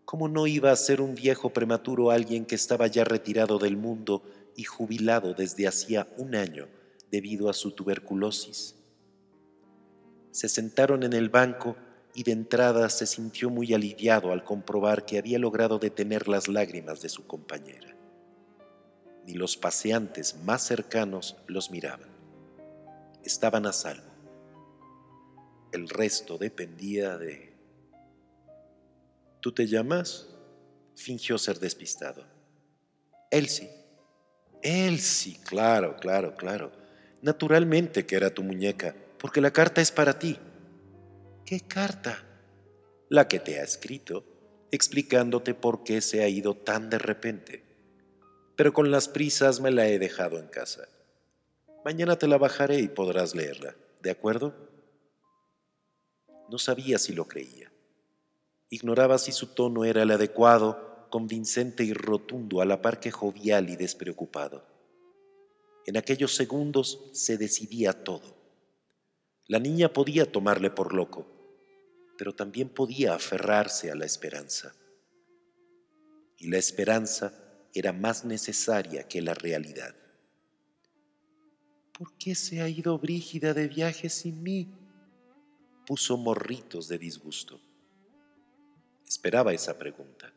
¿Cómo 0.04 0.28
no 0.28 0.46
iba 0.46 0.70
a 0.70 0.76
ser 0.76 1.00
un 1.00 1.14
viejo 1.14 1.50
prematuro 1.50 2.10
alguien 2.10 2.44
que 2.44 2.54
estaba 2.54 2.86
ya 2.86 3.04
retirado 3.04 3.58
del 3.58 3.76
mundo 3.76 4.22
y 4.56 4.64
jubilado 4.64 5.34
desde 5.34 5.66
hacía 5.66 6.08
un 6.16 6.34
año 6.34 6.68
debido 7.10 7.48
a 7.48 7.54
su 7.54 7.72
tuberculosis? 7.72 8.76
Se 10.32 10.48
sentaron 10.48 11.02
en 11.02 11.12
el 11.12 11.28
banco 11.28 11.76
y 12.14 12.24
de 12.24 12.32
entrada 12.32 12.88
se 12.90 13.06
sintió 13.06 13.50
muy 13.50 13.72
aliviado 13.72 14.32
al 14.32 14.44
comprobar 14.44 15.04
que 15.06 15.18
había 15.18 15.38
logrado 15.38 15.78
detener 15.78 16.28
las 16.28 16.48
lágrimas 16.48 17.00
de 17.00 17.08
su 17.08 17.26
compañera. 17.26 17.96
Ni 19.26 19.34
los 19.34 19.56
paseantes 19.56 20.36
más 20.42 20.62
cercanos 20.62 21.36
los 21.46 21.70
miraban. 21.70 22.10
Estaban 23.24 23.66
a 23.66 23.72
salvo. 23.72 24.10
El 25.70 25.88
resto 25.88 26.38
dependía 26.38 27.16
de... 27.16 27.51
¿Tú 29.42 29.50
te 29.50 29.66
llamas? 29.66 30.28
Fingió 30.94 31.36
ser 31.36 31.58
despistado. 31.58 32.24
Elsie. 33.28 33.68
Elsie, 34.62 35.40
claro, 35.44 35.96
claro, 35.96 36.36
claro. 36.36 36.70
Naturalmente 37.22 38.06
que 38.06 38.14
era 38.14 38.30
tu 38.30 38.44
muñeca, 38.44 38.94
porque 39.18 39.40
la 39.40 39.52
carta 39.52 39.80
es 39.80 39.90
para 39.90 40.16
ti. 40.16 40.38
¿Qué 41.44 41.58
carta? 41.58 42.24
La 43.08 43.26
que 43.26 43.40
te 43.40 43.58
ha 43.58 43.64
escrito, 43.64 44.24
explicándote 44.70 45.54
por 45.54 45.82
qué 45.82 46.00
se 46.02 46.22
ha 46.22 46.28
ido 46.28 46.54
tan 46.54 46.88
de 46.88 46.98
repente. 46.98 47.64
Pero 48.54 48.72
con 48.72 48.92
las 48.92 49.08
prisas 49.08 49.60
me 49.60 49.72
la 49.72 49.88
he 49.88 49.98
dejado 49.98 50.38
en 50.38 50.46
casa. 50.46 50.86
Mañana 51.84 52.16
te 52.16 52.28
la 52.28 52.38
bajaré 52.38 52.78
y 52.78 52.86
podrás 52.86 53.34
leerla, 53.34 53.74
¿de 54.02 54.10
acuerdo? 54.12 54.54
No 56.48 56.58
sabía 56.58 56.98
si 56.98 57.12
lo 57.12 57.26
creía. 57.26 57.61
Ignoraba 58.72 59.18
si 59.18 59.32
su 59.32 59.48
tono 59.48 59.84
era 59.84 60.02
el 60.02 60.10
adecuado, 60.12 61.06
convincente 61.10 61.84
y 61.84 61.92
rotundo 61.92 62.62
a 62.62 62.64
la 62.64 62.80
par 62.80 63.00
que 63.00 63.10
jovial 63.10 63.68
y 63.68 63.76
despreocupado. 63.76 64.64
En 65.84 65.98
aquellos 65.98 66.34
segundos 66.34 67.10
se 67.12 67.36
decidía 67.36 68.02
todo. 68.02 68.34
La 69.46 69.58
niña 69.58 69.92
podía 69.92 70.32
tomarle 70.32 70.70
por 70.70 70.94
loco, 70.94 71.26
pero 72.16 72.34
también 72.34 72.70
podía 72.70 73.14
aferrarse 73.14 73.90
a 73.90 73.94
la 73.94 74.06
esperanza. 74.06 74.74
Y 76.38 76.48
la 76.48 76.56
esperanza 76.56 77.34
era 77.74 77.92
más 77.92 78.24
necesaria 78.24 79.06
que 79.06 79.20
la 79.20 79.34
realidad. 79.34 79.94
¿Por 81.92 82.16
qué 82.16 82.34
se 82.34 82.62
ha 82.62 82.70
ido 82.70 82.98
Brígida 82.98 83.52
de 83.52 83.68
viaje 83.68 84.08
sin 84.08 84.42
mí? 84.42 84.72
Puso 85.86 86.16
morritos 86.16 86.88
de 86.88 86.96
disgusto. 86.96 87.60
Esperaba 89.12 89.52
esa 89.52 89.78
pregunta. 89.78 90.32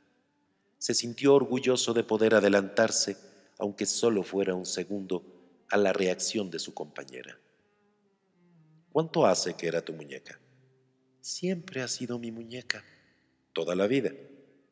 Se 0.78 0.94
sintió 0.94 1.34
orgulloso 1.34 1.94
de 1.94 2.04
poder 2.04 2.36
adelantarse, 2.36 3.16
aunque 3.58 3.86
solo 3.86 4.22
fuera 4.22 4.54
un 4.54 4.66
segundo, 4.66 5.24
a 5.70 5.78
la 5.78 5.94
reacción 5.94 6.52
de 6.52 6.60
su 6.60 6.74
compañera. 6.74 7.40
¿Cuánto 8.92 9.26
hace 9.26 9.54
que 9.54 9.68
era 9.68 9.82
tu 9.82 9.94
muñeca? 9.94 10.38
Siempre 11.22 11.82
ha 11.84 11.88
sido 11.88 12.20
mi 12.20 12.32
muñeca. 12.32 12.84
¿Toda 13.54 13.76
la 13.76 13.88
vida? 13.88 14.12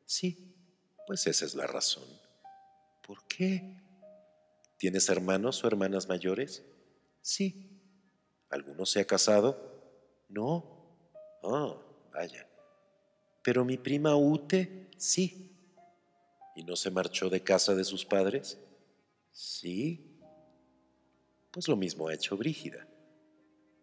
Sí. 0.05 0.53
Pues 1.07 1.25
esa 1.25 1.45
es 1.45 1.55
la 1.55 1.65
razón. 1.65 2.03
¿Por 3.07 3.25
qué? 3.25 3.77
¿Tienes 4.77 5.07
hermanos 5.07 5.63
o 5.63 5.67
hermanas 5.67 6.09
mayores? 6.09 6.61
Sí. 7.21 7.79
¿Alguno 8.49 8.85
se 8.85 8.99
ha 8.99 9.05
casado? 9.07 10.25
No. 10.27 10.97
Ah, 11.41 11.77
vaya. 12.11 12.49
Pero 13.43 13.65
mi 13.65 13.77
prima 13.77 14.15
Ute, 14.15 14.87
sí. 14.97 15.51
¿Y 16.55 16.63
no 16.63 16.75
se 16.75 16.89
marchó 16.89 17.29
de 17.29 17.43
casa 17.43 17.75
de 17.75 17.83
sus 17.83 18.05
padres? 18.05 18.57
Sí. 19.31 20.17
Pues 21.51 21.67
lo 21.67 21.75
mismo 21.75 22.07
ha 22.07 22.13
hecho 22.13 22.37
Brígida. 22.37 22.87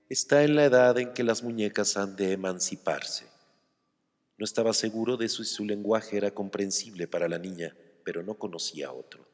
Está 0.08 0.42
en 0.42 0.56
la 0.56 0.64
edad 0.64 0.98
en 0.98 1.12
que 1.12 1.22
las 1.22 1.42
muñecas 1.42 1.96
han 1.96 2.16
de 2.16 2.32
emanciparse. 2.32 3.26
No 4.38 4.44
estaba 4.44 4.72
seguro 4.72 5.16
de 5.16 5.28
si 5.28 5.44
su 5.44 5.64
lenguaje 5.64 6.16
era 6.16 6.32
comprensible 6.32 7.06
para 7.06 7.28
la 7.28 7.38
niña, 7.38 7.76
pero 8.04 8.22
no 8.22 8.38
conocía 8.38 8.90
otro. 8.90 9.28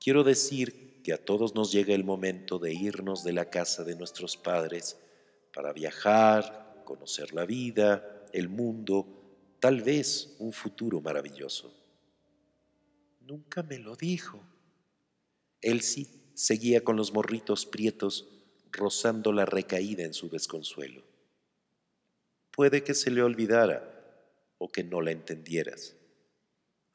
Quiero 0.00 0.24
decir 0.24 1.02
que 1.04 1.12
a 1.12 1.22
todos 1.22 1.54
nos 1.54 1.70
llega 1.70 1.94
el 1.94 2.04
momento 2.04 2.58
de 2.58 2.72
irnos 2.72 3.22
de 3.22 3.32
la 3.32 3.50
casa 3.50 3.84
de 3.84 3.94
nuestros 3.94 4.36
padres 4.36 4.98
para 5.52 5.72
viajar, 5.72 6.82
conocer 6.84 7.34
la 7.34 7.44
vida, 7.44 8.19
el 8.32 8.48
mundo, 8.48 9.06
tal 9.60 9.82
vez 9.82 10.36
un 10.38 10.52
futuro 10.52 11.00
maravilloso. 11.00 11.72
Nunca 13.20 13.62
me 13.62 13.78
lo 13.78 13.96
dijo. 13.96 14.42
Elsie 15.60 16.08
seguía 16.34 16.82
con 16.82 16.96
los 16.96 17.12
morritos 17.12 17.66
prietos 17.66 18.28
rozando 18.72 19.32
la 19.32 19.46
recaída 19.46 20.04
en 20.04 20.14
su 20.14 20.28
desconsuelo. 20.28 21.02
Puede 22.50 22.82
que 22.82 22.94
se 22.94 23.10
le 23.10 23.22
olvidara 23.22 23.86
o 24.58 24.70
que 24.70 24.84
no 24.84 25.00
la 25.00 25.10
entendieras. 25.10 25.96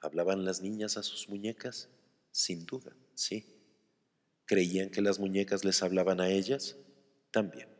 ¿Hablaban 0.01 0.45
las 0.45 0.61
niñas 0.61 0.97
a 0.97 1.03
sus 1.03 1.29
muñecas? 1.29 1.89
Sin 2.31 2.65
duda, 2.65 2.95
sí. 3.13 3.45
¿Creían 4.45 4.89
que 4.89 5.01
las 5.01 5.19
muñecas 5.19 5.65
les 5.65 5.81
hablaban 5.81 6.21
a 6.21 6.29
ellas? 6.29 6.75
También. 7.31 7.74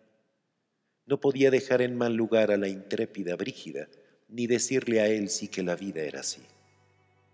No 1.06 1.20
podía 1.20 1.52
dejar 1.52 1.82
en 1.82 1.98
mal 1.98 2.14
lugar 2.16 2.52
a 2.52 2.58
la 2.58 2.68
intrépida 2.68 3.36
Brígida, 3.36 3.88
ni 4.28 4.48
decirle 4.48 5.02
a 5.02 5.08
él 5.08 5.30
que 5.52 5.64
la 5.64 5.76
vida 5.76 6.02
era 6.02 6.22
así. 6.22 6.42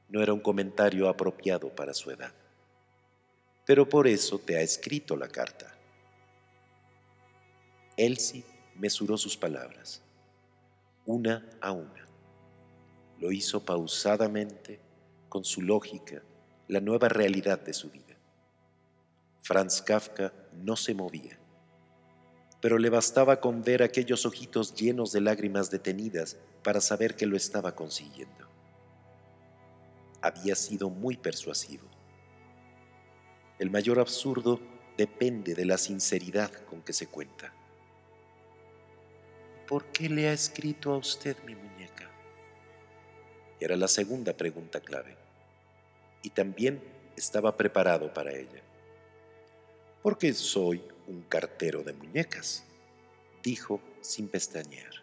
No 0.10 0.22
era 0.22 0.34
un 0.34 0.42
comentario 0.42 1.08
apropiado 1.08 1.70
para 1.70 1.94
su 1.94 2.12
edad. 2.12 2.34
Pero 3.66 3.88
por 3.88 4.08
eso 4.08 4.40
te 4.40 4.58
ha 4.58 4.62
escrito 4.62 5.16
la 5.16 5.30
carta. 5.30 5.74
Elsie 7.96 8.44
mesuró 8.76 9.18
sus 9.18 9.38
palabras, 9.38 10.02
una 11.06 11.48
a 11.62 11.72
una. 11.72 12.08
Lo 13.20 13.32
hizo 13.32 13.64
pausadamente, 13.64 14.80
con 15.30 15.46
su 15.46 15.62
lógica, 15.62 16.22
la 16.68 16.82
nueva 16.82 17.08
realidad 17.08 17.60
de 17.60 17.74
su 17.74 17.90
vida. 17.90 18.18
Franz 19.42 19.82
Kafka 19.82 20.34
no 20.54 20.76
se 20.76 20.94
movía, 20.94 21.38
pero 22.62 22.78
le 22.78 22.89
bastaba 22.89 23.39
con 23.41 23.63
ver 23.63 23.82
aquellos 23.82 24.26
ojitos 24.26 24.76
llenos 24.76 25.12
de 25.12 25.21
lágrimas 25.21 25.71
detenidas 25.71 26.38
para 26.63 26.80
saber 26.80 27.15
que 27.15 27.26
lo 27.26 27.36
estaba 27.36 27.76
consiguiendo. 27.76 28.47
Había 30.21 30.56
sido 30.56 30.89
muy 30.91 31.17
persuasivo. 31.17 31.88
El 33.58 33.71
mayor 33.71 34.00
absurdo 34.00 34.60
depende 34.95 35.56
de 35.56 35.65
la 35.65 35.80
sinceridad 35.80 36.52
con 36.69 36.84
que 36.84 36.93
se 36.93 37.08
cuenta. 37.08 37.52
¿Por 39.67 39.86
qué 39.86 40.10
le 40.10 40.28
ha 40.28 40.34
escrito 40.34 40.93
a 40.93 40.97
usted 40.97 41.36
mi 41.45 41.56
muñeca? 41.56 42.10
Era 43.60 43.76
la 43.76 43.88
segunda 43.88 44.34
pregunta 44.34 44.80
clave. 44.80 45.17
Y 46.21 46.30
también 46.30 46.84
estaba 47.15 47.58
preparado 47.58 48.13
para 48.13 48.32
ella. 48.32 48.62
Porque 50.04 50.34
soy 50.34 50.84
un 51.12 51.21
cartero 51.24 51.84
de 51.84 51.93
muñecas, 51.93 52.63
dijo 53.43 53.82
sin 54.02 54.28
pestañear. 54.28 54.93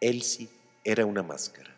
Elsie 0.00 0.48
era 0.84 1.04
una 1.04 1.22
máscara. 1.22 1.74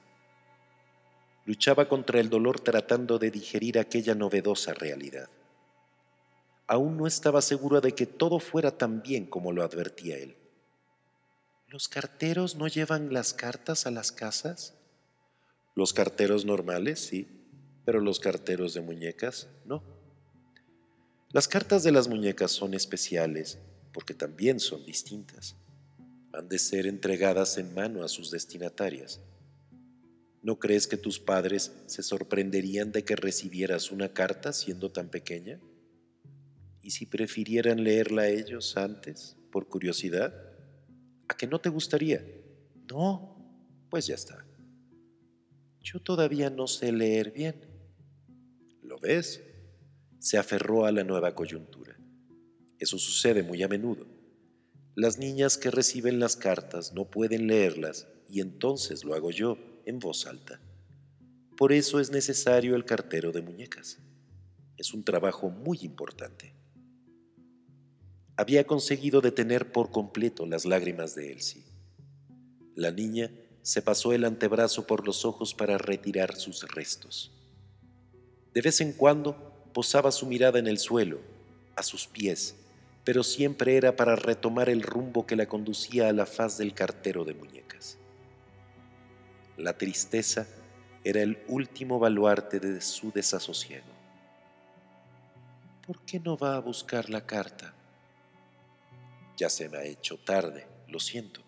Luchaba 1.46 1.88
contra 1.88 2.20
el 2.20 2.28
dolor 2.28 2.61
tratando 2.61 3.18
de 3.18 3.30
digerir 3.30 3.78
aquella 3.78 4.14
novedosa 4.14 4.74
realidad 4.74 5.30
aún 6.68 6.98
no 6.98 7.06
estaba 7.06 7.40
segura 7.40 7.80
de 7.80 7.92
que 7.92 8.06
todo 8.06 8.38
fuera 8.38 8.76
tan 8.76 9.02
bien 9.02 9.26
como 9.26 9.52
lo 9.52 9.64
advertía 9.64 10.18
él. 10.18 10.37
¿Los 11.66 11.88
carteros 11.88 12.56
no 12.56 12.68
llevan 12.68 13.12
las 13.12 13.34
cartas 13.34 13.87
a 13.87 13.90
las 13.90 14.12
casas? 14.12 14.74
Los 15.74 15.92
carteros 15.92 16.44
normales, 16.44 17.00
sí, 17.00 17.26
pero 17.84 18.00
los 18.00 18.20
carteros 18.20 18.74
de 18.74 18.82
muñecas, 18.82 19.48
no. 19.64 19.82
Las 21.31 21.47
cartas 21.47 21.83
de 21.83 21.93
las 21.93 22.09
muñecas 22.09 22.53
son 22.53 22.73
especiales 22.73 23.59
porque 23.93 24.14
también 24.14 24.61
son 24.61 24.85
distintas. 24.85 25.57
han 26.33 26.49
de 26.49 26.59
ser 26.59 26.87
entregadas 26.87 27.59
en 27.59 27.75
mano 27.75 28.05
a 28.05 28.09
sus 28.09 28.31
destinatarias. 28.31 29.21
¿No 30.43 30.59
crees 30.59 30.87
que 30.87 30.97
tus 30.97 31.19
padres 31.19 31.73
se 31.87 32.03
sorprenderían 32.03 32.93
de 32.93 33.05
que 33.05 33.17
recibieras 33.17 33.91
una 33.91 34.12
carta 34.12 34.53
siendo 34.53 34.93
tan 34.93 35.09
pequeña? 35.09 35.59
¿Y 36.81 36.93
si 36.93 37.07
prefirieran 37.07 37.83
leerla 37.83 38.29
ellos 38.29 38.77
antes, 38.77 39.37
por 39.51 39.69
curiosidad? 39.69 40.35
¿A 41.29 41.37
que 41.37 41.47
no 41.47 41.61
te 41.61 41.71
gustaría? 41.71 42.25
No, 42.91 43.37
pues 43.91 44.07
ya 44.07 44.14
está. 44.14 44.47
Yo 45.81 46.01
todavía 46.01 46.51
no 46.51 46.67
sé 46.69 46.93
leer 46.93 47.33
bien. 47.33 47.57
¿Lo 48.83 48.99
ves? 48.99 49.43
Se 50.18 50.38
aferró 50.38 50.85
a 50.85 50.92
la 50.92 51.04
nueva 51.04 51.35
coyuntura. 51.35 51.96
Eso 52.78 52.98
sucede 52.98 53.42
muy 53.42 53.62
a 53.62 53.68
menudo. 53.68 54.07
Las 54.94 55.18
niñas 55.18 55.59
que 55.59 55.70
reciben 55.70 56.18
las 56.18 56.37
cartas 56.37 56.92
no 56.92 57.11
pueden 57.11 57.46
leerlas 57.46 58.07
y 58.28 58.40
entonces 58.40 59.04
lo 59.04 59.14
hago 59.14 59.31
yo 59.31 59.57
en 59.87 59.98
voz 59.98 60.26
alta. 60.26 60.61
Por 61.57 61.72
eso 61.72 62.00
es 62.00 62.11
necesario 62.11 62.76
el 62.76 62.85
cartero 62.85 63.33
de 63.33 63.42
muñecas. 63.42 63.98
Es 64.76 64.94
un 64.94 65.04
trabajo 65.04 65.50
muy 65.50 65.78
importante. 65.83 66.54
Había 68.37 68.64
conseguido 68.64 69.20
detener 69.20 69.72
por 69.72 69.90
completo 69.90 70.46
las 70.46 70.64
lágrimas 70.64 71.16
de 71.16 71.33
Elsie. 71.33 71.64
La 72.76 72.92
niña 72.92 73.33
se 73.62 73.83
pasó 73.83 74.12
el 74.12 74.24
antebrazo 74.24 74.87
por 74.87 75.04
los 75.04 75.24
ojos 75.24 75.52
para 75.54 75.78
retirar 75.78 76.37
sus 76.37 76.62
restos. 76.68 77.33
De 78.54 78.62
vez 78.62 78.81
en 78.81 78.92
cuando 78.92 79.47
posaba 79.79 80.11
su 80.11 80.27
mirada 80.27 80.59
en 80.59 80.67
el 80.67 80.77
suelo, 80.77 81.21
a 81.77 81.85
sus 81.85 82.09
pies, 82.09 82.57
pero 83.05 83.23
siempre 83.23 83.77
era 83.77 83.95
para 83.95 84.17
retomar 84.17 84.69
el 84.69 84.83
rumbo 84.83 85.25
que 85.25 85.37
la 85.37 85.47
conducía 85.47 86.09
a 86.09 86.12
la 86.12 86.27
faz 86.27 86.59
del 86.59 86.75
cartero 86.75 87.25
de 87.25 87.35
muñecas. 87.35 87.97
La 89.57 89.79
tristeza 89.79 90.49
era 91.05 91.23
el 91.23 91.45
último 91.47 92.01
baluarte 92.01 92.59
de 92.59 92.81
su 92.81 93.12
desasosiego. 93.12 93.87
¿Por 95.87 96.01
qué 96.01 96.19
no 96.19 96.37
va 96.37 96.57
a 96.57 96.61
buscar 96.61 97.09
la 97.09 97.25
carta? 97.25 97.73
Ya 99.37 99.49
se 99.49 99.69
me 99.69 99.79
ha 99.79 99.85
hecho 99.85 100.19
tarde, 100.19 100.67
lo 100.88 100.99
siento. 100.99 101.41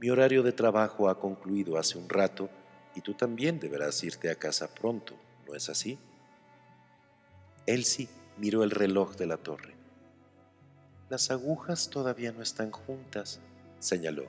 Mi 0.00 0.08
horario 0.08 0.42
de 0.42 0.52
trabajo 0.52 1.10
ha 1.10 1.20
concluido 1.20 1.76
hace 1.76 1.98
un 1.98 2.08
rato 2.08 2.48
y 2.94 3.02
tú 3.02 3.12
también 3.12 3.60
deberás 3.60 4.02
irte 4.04 4.30
a 4.30 4.36
casa 4.36 4.74
pronto, 4.74 5.12
¿no 5.46 5.54
es 5.54 5.68
así? 5.68 5.98
Elsie 7.66 8.08
miró 8.36 8.62
el 8.62 8.70
reloj 8.70 9.16
de 9.16 9.26
la 9.26 9.36
torre. 9.36 9.74
Las 11.08 11.30
agujas 11.30 11.90
todavía 11.90 12.32
no 12.32 12.42
están 12.42 12.70
juntas, 12.70 13.40
señaló. 13.78 14.26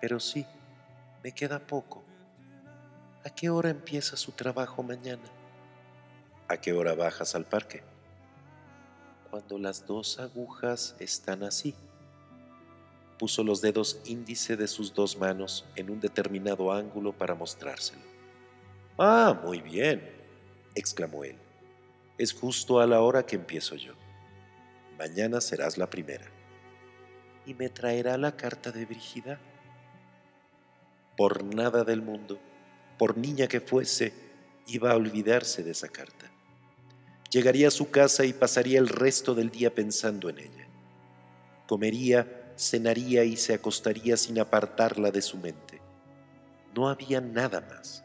Pero 0.00 0.18
sí, 0.20 0.46
me 1.22 1.32
queda 1.32 1.58
poco. 1.58 2.02
¿A 3.24 3.30
qué 3.30 3.50
hora 3.50 3.70
empieza 3.70 4.16
su 4.16 4.32
trabajo 4.32 4.82
mañana? 4.82 5.22
¿A 6.48 6.56
qué 6.56 6.72
hora 6.72 6.94
bajas 6.94 7.34
al 7.34 7.44
parque? 7.44 7.82
Cuando 9.30 9.58
las 9.58 9.86
dos 9.86 10.18
agujas 10.18 10.96
están 10.98 11.44
así 11.44 11.74
puso 13.22 13.44
los 13.44 13.60
dedos 13.60 14.00
índice 14.04 14.56
de 14.56 14.66
sus 14.66 14.92
dos 14.92 15.16
manos 15.16 15.64
en 15.76 15.90
un 15.90 16.00
determinado 16.00 16.72
ángulo 16.72 17.12
para 17.12 17.36
mostrárselo. 17.36 18.02
Ah, 18.98 19.40
muy 19.44 19.60
bien, 19.60 20.10
exclamó 20.74 21.22
él. 21.22 21.36
Es 22.22 22.32
justo 22.32 22.78
a 22.78 22.86
la 22.86 23.00
hora 23.00 23.26
que 23.26 23.34
empiezo 23.34 23.74
yo. 23.74 23.94
Mañana 24.96 25.40
serás 25.40 25.76
la 25.76 25.90
primera. 25.90 26.24
¿Y 27.46 27.54
me 27.54 27.68
traerá 27.68 28.16
la 28.16 28.36
carta 28.36 28.70
de 28.70 28.86
Brígida? 28.86 29.40
Por 31.16 31.42
nada 31.42 31.82
del 31.82 32.00
mundo, 32.00 32.38
por 32.96 33.18
niña 33.18 33.48
que 33.48 33.60
fuese, 33.60 34.12
iba 34.68 34.92
a 34.92 34.94
olvidarse 34.94 35.64
de 35.64 35.72
esa 35.72 35.88
carta. 35.88 36.30
Llegaría 37.28 37.66
a 37.66 37.72
su 37.72 37.90
casa 37.90 38.24
y 38.24 38.32
pasaría 38.32 38.78
el 38.78 38.86
resto 38.86 39.34
del 39.34 39.50
día 39.50 39.74
pensando 39.74 40.28
en 40.28 40.38
ella. 40.38 40.68
Comería 41.66 42.52
cenaría 42.56 43.24
y 43.24 43.36
se 43.36 43.52
acostaría 43.52 44.16
sin 44.16 44.38
apartarla 44.38 45.10
de 45.10 45.22
su 45.22 45.38
mente. 45.38 45.80
No 46.72 46.88
había 46.88 47.20
nada 47.20 47.62
más. 47.62 48.04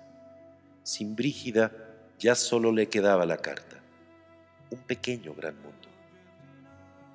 Sin 0.82 1.15
Brígida 1.15 1.71
ya 2.17 2.34
solo 2.34 2.71
le 2.71 2.89
quedaba 2.89 3.23
la 3.27 3.38
carta, 3.38 3.76
un 4.71 4.80
pequeño 4.80 5.34
gran 5.34 5.56
mundo. 5.56 5.88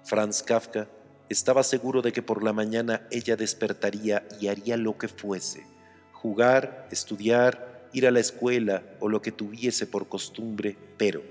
Franz 0.04 0.42
Kafka 0.42 0.88
estaba 1.28 1.62
seguro 1.62 2.02
de 2.02 2.12
que 2.12 2.22
por 2.22 2.42
la 2.42 2.52
mañana 2.52 3.06
ella 3.10 3.36
despertaría 3.36 4.26
y 4.40 4.48
haría 4.48 4.76
lo 4.76 4.98
que 4.98 5.08
fuese, 5.08 5.64
jugar, 6.12 6.88
estudiar, 6.90 7.88
ir 7.92 8.06
a 8.06 8.10
la 8.10 8.20
escuela 8.20 8.82
o 9.00 9.08
lo 9.08 9.22
que 9.22 9.32
tuviese 9.32 9.86
por 9.86 10.08
costumbre, 10.08 10.76
pero, 10.96 11.22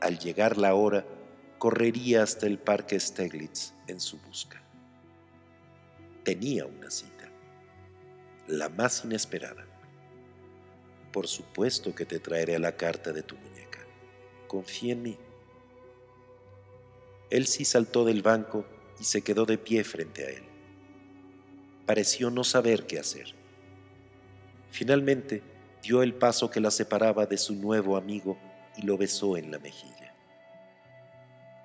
al 0.00 0.18
llegar 0.18 0.56
la 0.56 0.74
hora, 0.74 1.04
correría 1.58 2.22
hasta 2.22 2.46
el 2.46 2.58
parque 2.58 2.98
Steglitz 2.98 3.72
en 3.86 4.00
su 4.00 4.18
busca 4.18 4.64
tenía 6.24 6.64
una 6.64 6.90
cita, 6.90 7.28
la 8.48 8.68
más 8.70 9.04
inesperada. 9.04 9.66
Por 11.12 11.28
supuesto 11.28 11.94
que 11.94 12.06
te 12.06 12.18
traeré 12.18 12.58
la 12.58 12.72
carta 12.72 13.12
de 13.12 13.22
tu 13.22 13.36
muñeca. 13.36 13.78
Confía 14.48 14.94
en 14.94 15.02
mí. 15.02 15.18
Elsie 17.34 17.64
saltó 17.64 18.04
del 18.04 18.22
banco 18.22 18.64
y 19.00 19.02
se 19.02 19.22
quedó 19.22 19.44
de 19.44 19.58
pie 19.58 19.82
frente 19.82 20.24
a 20.24 20.30
él. 20.30 20.44
Pareció 21.84 22.30
no 22.30 22.44
saber 22.44 22.86
qué 22.86 23.00
hacer. 23.00 23.34
Finalmente 24.70 25.42
dio 25.82 26.04
el 26.04 26.14
paso 26.14 26.48
que 26.48 26.60
la 26.60 26.70
separaba 26.70 27.26
de 27.26 27.36
su 27.36 27.56
nuevo 27.56 27.96
amigo 27.96 28.38
y 28.76 28.82
lo 28.82 28.96
besó 28.96 29.36
en 29.36 29.50
la 29.50 29.58
mejilla. 29.58 30.14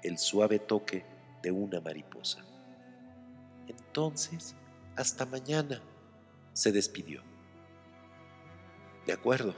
El 0.02 0.18
suave 0.18 0.58
toque 0.58 1.06
de 1.44 1.52
una 1.52 1.80
mariposa. 1.80 2.44
Entonces, 3.68 4.56
hasta 4.96 5.28
mañana, 5.28 5.84
se 6.52 6.72
despidió. 6.72 7.22
De 9.06 9.14
acuerdo, 9.14 9.54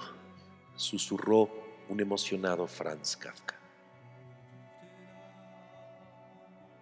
susurró 0.76 1.50
un 1.88 2.02
emocionado 2.02 2.68
Franz 2.68 3.16
Kafka. 3.16 3.61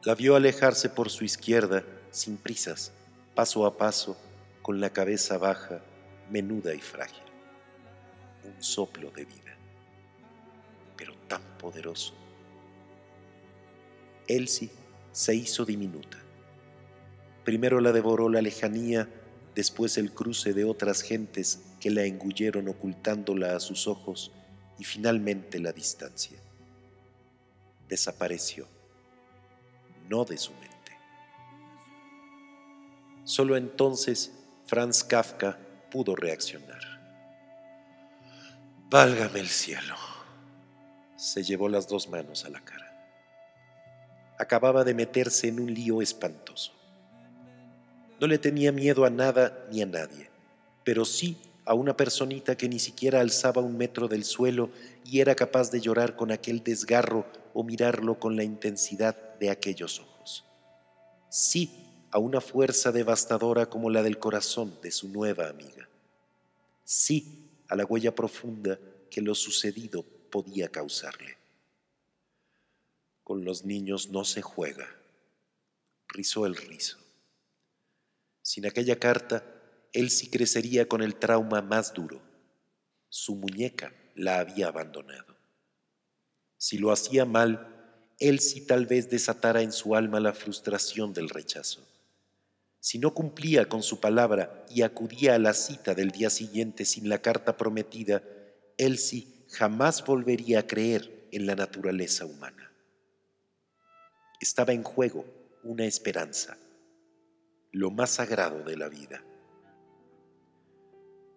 La 0.04 0.16
vio 0.16 0.36
alejarse 0.36 0.90
por 0.90 1.10
su 1.10 1.26
izquierda, 1.26 1.84
sin 2.12 2.38
prisas, 2.38 2.92
paso 3.36 3.66
a 3.66 3.78
paso, 3.78 4.18
con 4.62 4.80
la 4.80 4.92
cabeza 4.92 5.38
baja, 5.38 5.82
menuda 6.30 6.74
y 6.74 6.80
frágil. 6.80 7.24
Un 8.44 8.64
soplo 8.64 9.12
de 9.12 9.26
vida, 9.26 9.58
pero 10.96 11.14
tan 11.28 11.42
poderoso. 11.58 12.14
Elsie 14.28 14.70
se 15.12 15.36
hizo 15.36 15.66
diminuta 15.66 16.20
Primero 17.50 17.80
la 17.80 17.92
devoró 17.92 18.30
la 18.30 18.44
lejanía, 18.44 19.10
después 19.56 19.98
el 19.98 20.12
cruce 20.14 20.54
de 20.54 20.66
otras 20.66 21.02
gentes 21.02 21.62
que 21.80 21.90
la 21.90 22.04
engulleron 22.04 22.68
ocultándola 22.68 23.56
a 23.56 23.60
sus 23.60 23.88
ojos 23.88 24.32
y 24.78 24.84
finalmente 24.84 25.60
la 25.60 25.72
distancia. 25.72 26.38
Desapareció, 27.88 28.68
no 30.10 30.26
de 30.26 30.38
su 30.38 30.52
mente. 30.54 30.70
Solo 33.24 33.56
entonces 33.56 34.34
Franz 34.66 35.04
Kafka 35.04 35.58
pudo 35.92 36.16
reaccionar. 36.16 36.82
Válgame 38.90 39.40
el 39.40 39.50
cielo. 39.50 39.96
Se 41.16 41.44
llevó 41.44 41.70
las 41.70 41.88
dos 41.88 42.10
manos 42.10 42.46
a 42.46 42.50
la 42.50 42.60
cara. 42.62 42.88
Acababa 44.40 44.84
de 44.84 44.94
meterse 44.94 45.48
en 45.48 45.60
un 45.60 45.74
lío 45.74 46.02
espantoso. 46.02 46.74
No 48.20 48.28
le 48.28 48.38
tenía 48.38 48.72
miedo 48.72 49.06
a 49.06 49.10
nada 49.10 49.68
ni 49.72 49.82
a 49.82 49.86
nadie, 49.86 50.30
pero 50.84 51.06
sí 51.06 51.38
a 51.70 51.76
una 51.76 51.96
personita 51.96 52.58
que 52.58 52.68
ni 52.68 52.80
siquiera 52.80 53.20
alzaba 53.20 53.62
un 53.62 53.78
metro 53.78 54.08
del 54.08 54.24
suelo 54.24 54.72
y 55.06 55.20
era 55.20 55.36
capaz 55.36 55.70
de 55.70 55.80
llorar 55.80 56.16
con 56.16 56.32
aquel 56.32 56.64
desgarro 56.64 57.28
o 57.54 57.64
mirarlo 57.64 58.20
con 58.20 58.36
la 58.36 58.44
intensidad 58.44 59.38
de 59.38 59.52
aquellos 59.52 60.00
ojos. 60.00 60.46
Sí 61.30 61.70
a 62.10 62.18
una 62.18 62.42
fuerza 62.42 62.92
devastadora 62.92 63.68
como 63.68 63.92
la 63.92 64.02
del 64.02 64.18
corazón 64.18 64.80
de 64.82 64.90
su 64.90 65.10
nueva 65.10 65.48
amiga. 65.48 65.88
Sí 66.84 67.52
a 67.68 67.76
la 67.76 67.86
huella 67.86 68.16
profunda 68.16 68.80
que 69.12 69.22
lo 69.22 69.36
sucedido 69.36 70.02
podía 70.32 70.70
causarle. 70.70 71.38
Con 73.24 73.46
los 73.46 73.64
niños 73.64 74.10
no 74.10 74.26
se 74.26 74.42
juega, 74.42 74.88
rizó 76.08 76.48
el 76.48 76.56
rizo. 76.56 76.98
Sin 78.42 78.66
aquella 78.66 78.98
carta, 78.98 79.59
él 79.94 80.10
sí 80.10 80.30
crecería 80.30 80.88
con 80.88 81.02
el 81.02 81.16
trauma 81.16 81.62
más 81.62 81.94
duro. 81.94 82.22
Su 83.10 83.36
muñeca 83.36 83.94
la 84.16 84.40
había 84.40 84.68
abandonado. 84.68 85.36
Si 86.58 86.78
lo 86.78 86.92
hacía 86.92 87.26
mal, 87.26 87.76
él 88.20 88.40
tal 88.68 88.86
vez 88.86 89.10
desatara 89.10 89.62
en 89.62 89.72
su 89.72 89.96
alma 89.96 90.20
la 90.20 90.34
frustración 90.34 91.14
del 91.14 91.30
rechazo. 91.30 91.88
Si 92.82 93.00
no 93.00 93.14
cumplía 93.14 93.68
con 93.68 93.82
su 93.82 94.00
palabra 94.00 94.66
y 94.70 94.82
acudía 94.82 95.36
a 95.36 95.40
la 95.40 95.54
cita 95.54 95.96
del 95.96 96.12
día 96.12 96.30
siguiente 96.30 96.86
sin 96.86 97.10
la 97.10 97.22
carta 97.22 97.58
prometida, 97.58 98.24
Elsie 98.78 99.28
jamás 99.50 100.06
volvería 100.06 100.60
a 100.60 100.68
creer 100.68 101.28
en 101.32 101.46
la 101.46 101.56
naturaleza 101.56 102.26
humana. 102.26 102.72
Estaba 104.40 104.74
en 104.74 104.84
juego 104.84 105.26
una 105.64 105.86
esperanza, 105.86 106.58
lo 107.72 107.92
más 107.92 108.12
sagrado 108.12 108.64
de 108.64 108.78
la 108.78 108.88
vida. 108.88 109.24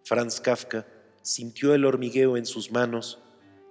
Franz 0.03 0.41
Kafka 0.41 0.85
sintió 1.21 1.73
el 1.73 1.85
hormigueo 1.85 2.35
en 2.35 2.45
sus 2.45 2.71
manos, 2.71 3.19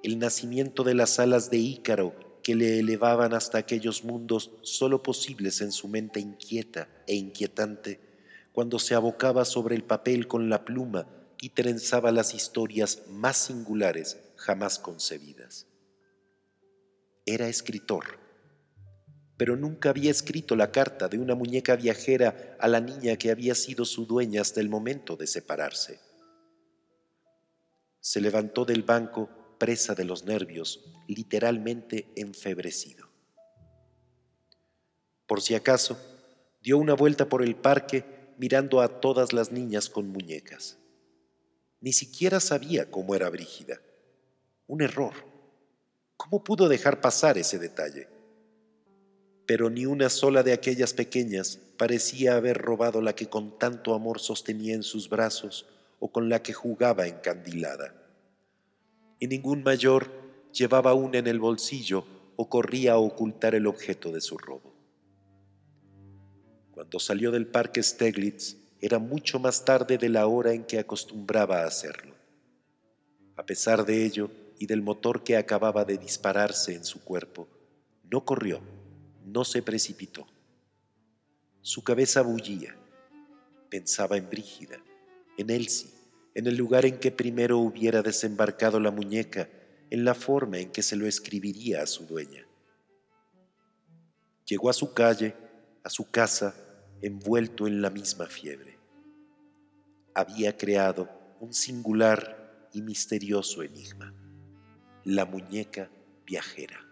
el 0.03 0.19
nacimiento 0.19 0.83
de 0.83 0.95
las 0.95 1.19
alas 1.19 1.51
de 1.51 1.59
Ícaro 1.59 2.15
que 2.43 2.55
le 2.55 2.81
elevaban 2.81 3.35
hasta 3.35 3.59
aquellos 3.59 4.03
mundos 4.03 4.51
sólo 4.63 5.03
posibles 5.03 5.61
en 5.61 5.73
su 5.73 5.89
mente 5.89 6.21
inquieta 6.21 6.89
e 7.07 7.15
inquietante, 7.15 8.01
cuando 8.53 8.79
se 8.79 8.95
abocaba 8.95 9.45
sobre 9.45 9.77
el 9.77 9.85
papel 9.85 10.27
con 10.27 10.49
la 10.49 10.65
pluma 10.65 11.07
y 11.41 11.51
trenzaba 11.51 12.13
las 12.13 12.35
historias 12.35 13.03
más 13.09 13.37
singulares 13.37 14.19
jamás 14.37 14.79
concebidas. 14.79 15.67
Era 17.27 17.49
escritor, 17.49 18.05
pero 19.37 19.57
nunca 19.57 19.91
había 19.91 20.11
escrito 20.11 20.57
la 20.57 20.73
carta 20.73 21.09
de 21.09 21.19
una 21.19 21.35
muñeca 21.35 21.77
viajera 21.77 22.57
a 22.59 22.69
la 22.69 22.81
niña 22.81 23.17
que 23.17 23.31
había 23.31 23.55
sido 23.55 23.85
su 23.85 24.07
dueña 24.07 24.41
hasta 24.41 24.61
el 24.61 24.69
momento 24.69 25.17
de 25.17 25.27
separarse. 25.27 26.12
Se 28.03 28.21
levantó 28.21 28.65
del 28.65 28.83
banco 28.83 29.31
presa 29.59 29.95
de 29.95 30.05
los 30.05 30.25
nervios, 30.25 30.85
literalmente 31.07 32.13
enfebrecido. 32.17 33.09
Por 35.27 35.41
si 35.41 35.55
acaso, 35.55 35.97
dio 36.63 36.79
una 36.79 36.95
vuelta 36.95 37.29
por 37.29 37.43
el 37.43 37.55
parque 37.55 38.05
mirando 38.39 38.81
a 38.81 39.01
todas 39.01 39.33
las 39.33 39.53
niñas 39.53 39.89
con 39.89 40.09
muñecas. 40.09 40.79
Ni 41.81 41.93
siquiera 41.93 42.41
sabía 42.41 42.91
cómo 42.91 43.15
era 43.15 43.31
Brígida. 43.31 43.81
Un 44.67 44.83
error. 44.83 45.15
¿Cómo 46.17 46.43
pudo 46.43 46.69
dejar 46.69 47.01
pasar 47.01 47.39
ese 47.39 47.61
detalle? 47.61 48.09
Pero 49.47 49.71
ni 49.71 49.87
una 49.87 50.11
sola 50.11 50.43
de 50.43 50.53
aquellas 50.53 50.93
pequeñas 50.93 51.61
parecía 51.79 52.35
haber 52.35 52.59
robado 52.59 53.01
la 53.01 53.15
que 53.15 53.29
con 53.29 53.59
tanto 53.61 53.95
amor 53.95 54.19
sostenía 54.19 54.75
en 54.75 54.83
sus 54.83 55.09
brazos 55.09 55.67
o 56.05 56.11
con 56.11 56.29
la 56.29 56.43
que 56.43 56.53
jugaba 56.53 57.07
encandilada 57.07 57.95
y 59.23 59.29
ningún 59.29 59.63
mayor 59.63 60.11
llevaba 60.53 60.95
una 60.95 61.19
en 61.19 61.29
el 61.29 61.39
bolsillo 61.39 62.05
o 62.35 62.49
corría 62.49 62.95
a 62.95 62.99
ocultar 62.99 63.55
el 63.55 63.69
objeto 63.69 64.11
de 64.11 64.21
su 64.21 64.37
robo. 64.37 64.75
Cuando 66.73 66.99
salió 66.99 67.31
del 67.31 67.47
parque 67.47 67.85
Steglitz 67.85 68.57
era 68.81 68.99
mucho 68.99 69.39
más 69.39 69.65
tarde 69.65 69.97
de 69.97 70.09
la 70.09 70.27
hora 70.27 70.55
en 70.55 70.65
que 70.65 70.81
acostumbraba 70.81 71.61
a 71.61 71.69
hacerlo. 71.69 72.17
A 73.37 73.47
pesar 73.47 73.87
de 73.87 74.05
ello 74.05 74.29
y 74.59 74.67
del 74.67 74.83
motor 74.83 75.23
que 75.23 75.37
acababa 75.37 75.85
de 75.85 75.99
dispararse 75.99 76.75
en 76.75 76.85
su 76.85 77.05
cuerpo, 77.05 77.47
no 78.11 78.25
corrió, 78.25 78.61
no 79.25 79.45
se 79.45 79.63
precipitó. 79.63 80.27
Su 81.61 81.85
cabeza 81.85 82.23
bullía. 82.23 82.75
Pensaba 83.71 84.17
en 84.17 84.29
Brígida, 84.29 84.83
en 85.37 85.51
Elsie, 85.51 85.91
en 86.35 86.47
el 86.47 86.57
lugar 86.57 86.87
en 86.87 86.99
que 86.99 87.11
primero 87.11 87.59
hubiera 87.59 88.03
desembarcado 88.03 88.81
la 88.81 88.91
muñeca, 88.91 89.49
en 89.91 90.05
la 90.05 90.15
forma 90.15 90.59
en 90.59 90.71
que 90.71 90.83
se 90.83 90.97
lo 90.97 91.07
escribiría 91.07 91.83
a 91.83 91.87
su 91.87 92.07
dueña. 92.07 92.47
Llegó 94.47 94.71
a 94.71 94.73
su 94.73 94.95
calle, 94.95 95.35
a 95.85 95.91
su 95.91 96.11
casa, 96.11 96.55
envuelto 97.03 97.67
en 97.67 97.83
la 97.83 97.91
misma 97.91 98.27
fiebre. 98.27 98.79
Había 100.15 100.57
creado 100.57 101.09
un 101.41 101.53
singular 101.53 102.69
y 102.73 102.83
misterioso 102.83 103.63
enigma, 103.63 104.15
la 105.05 105.25
muñeca 105.25 105.91
viajera. 106.25 106.92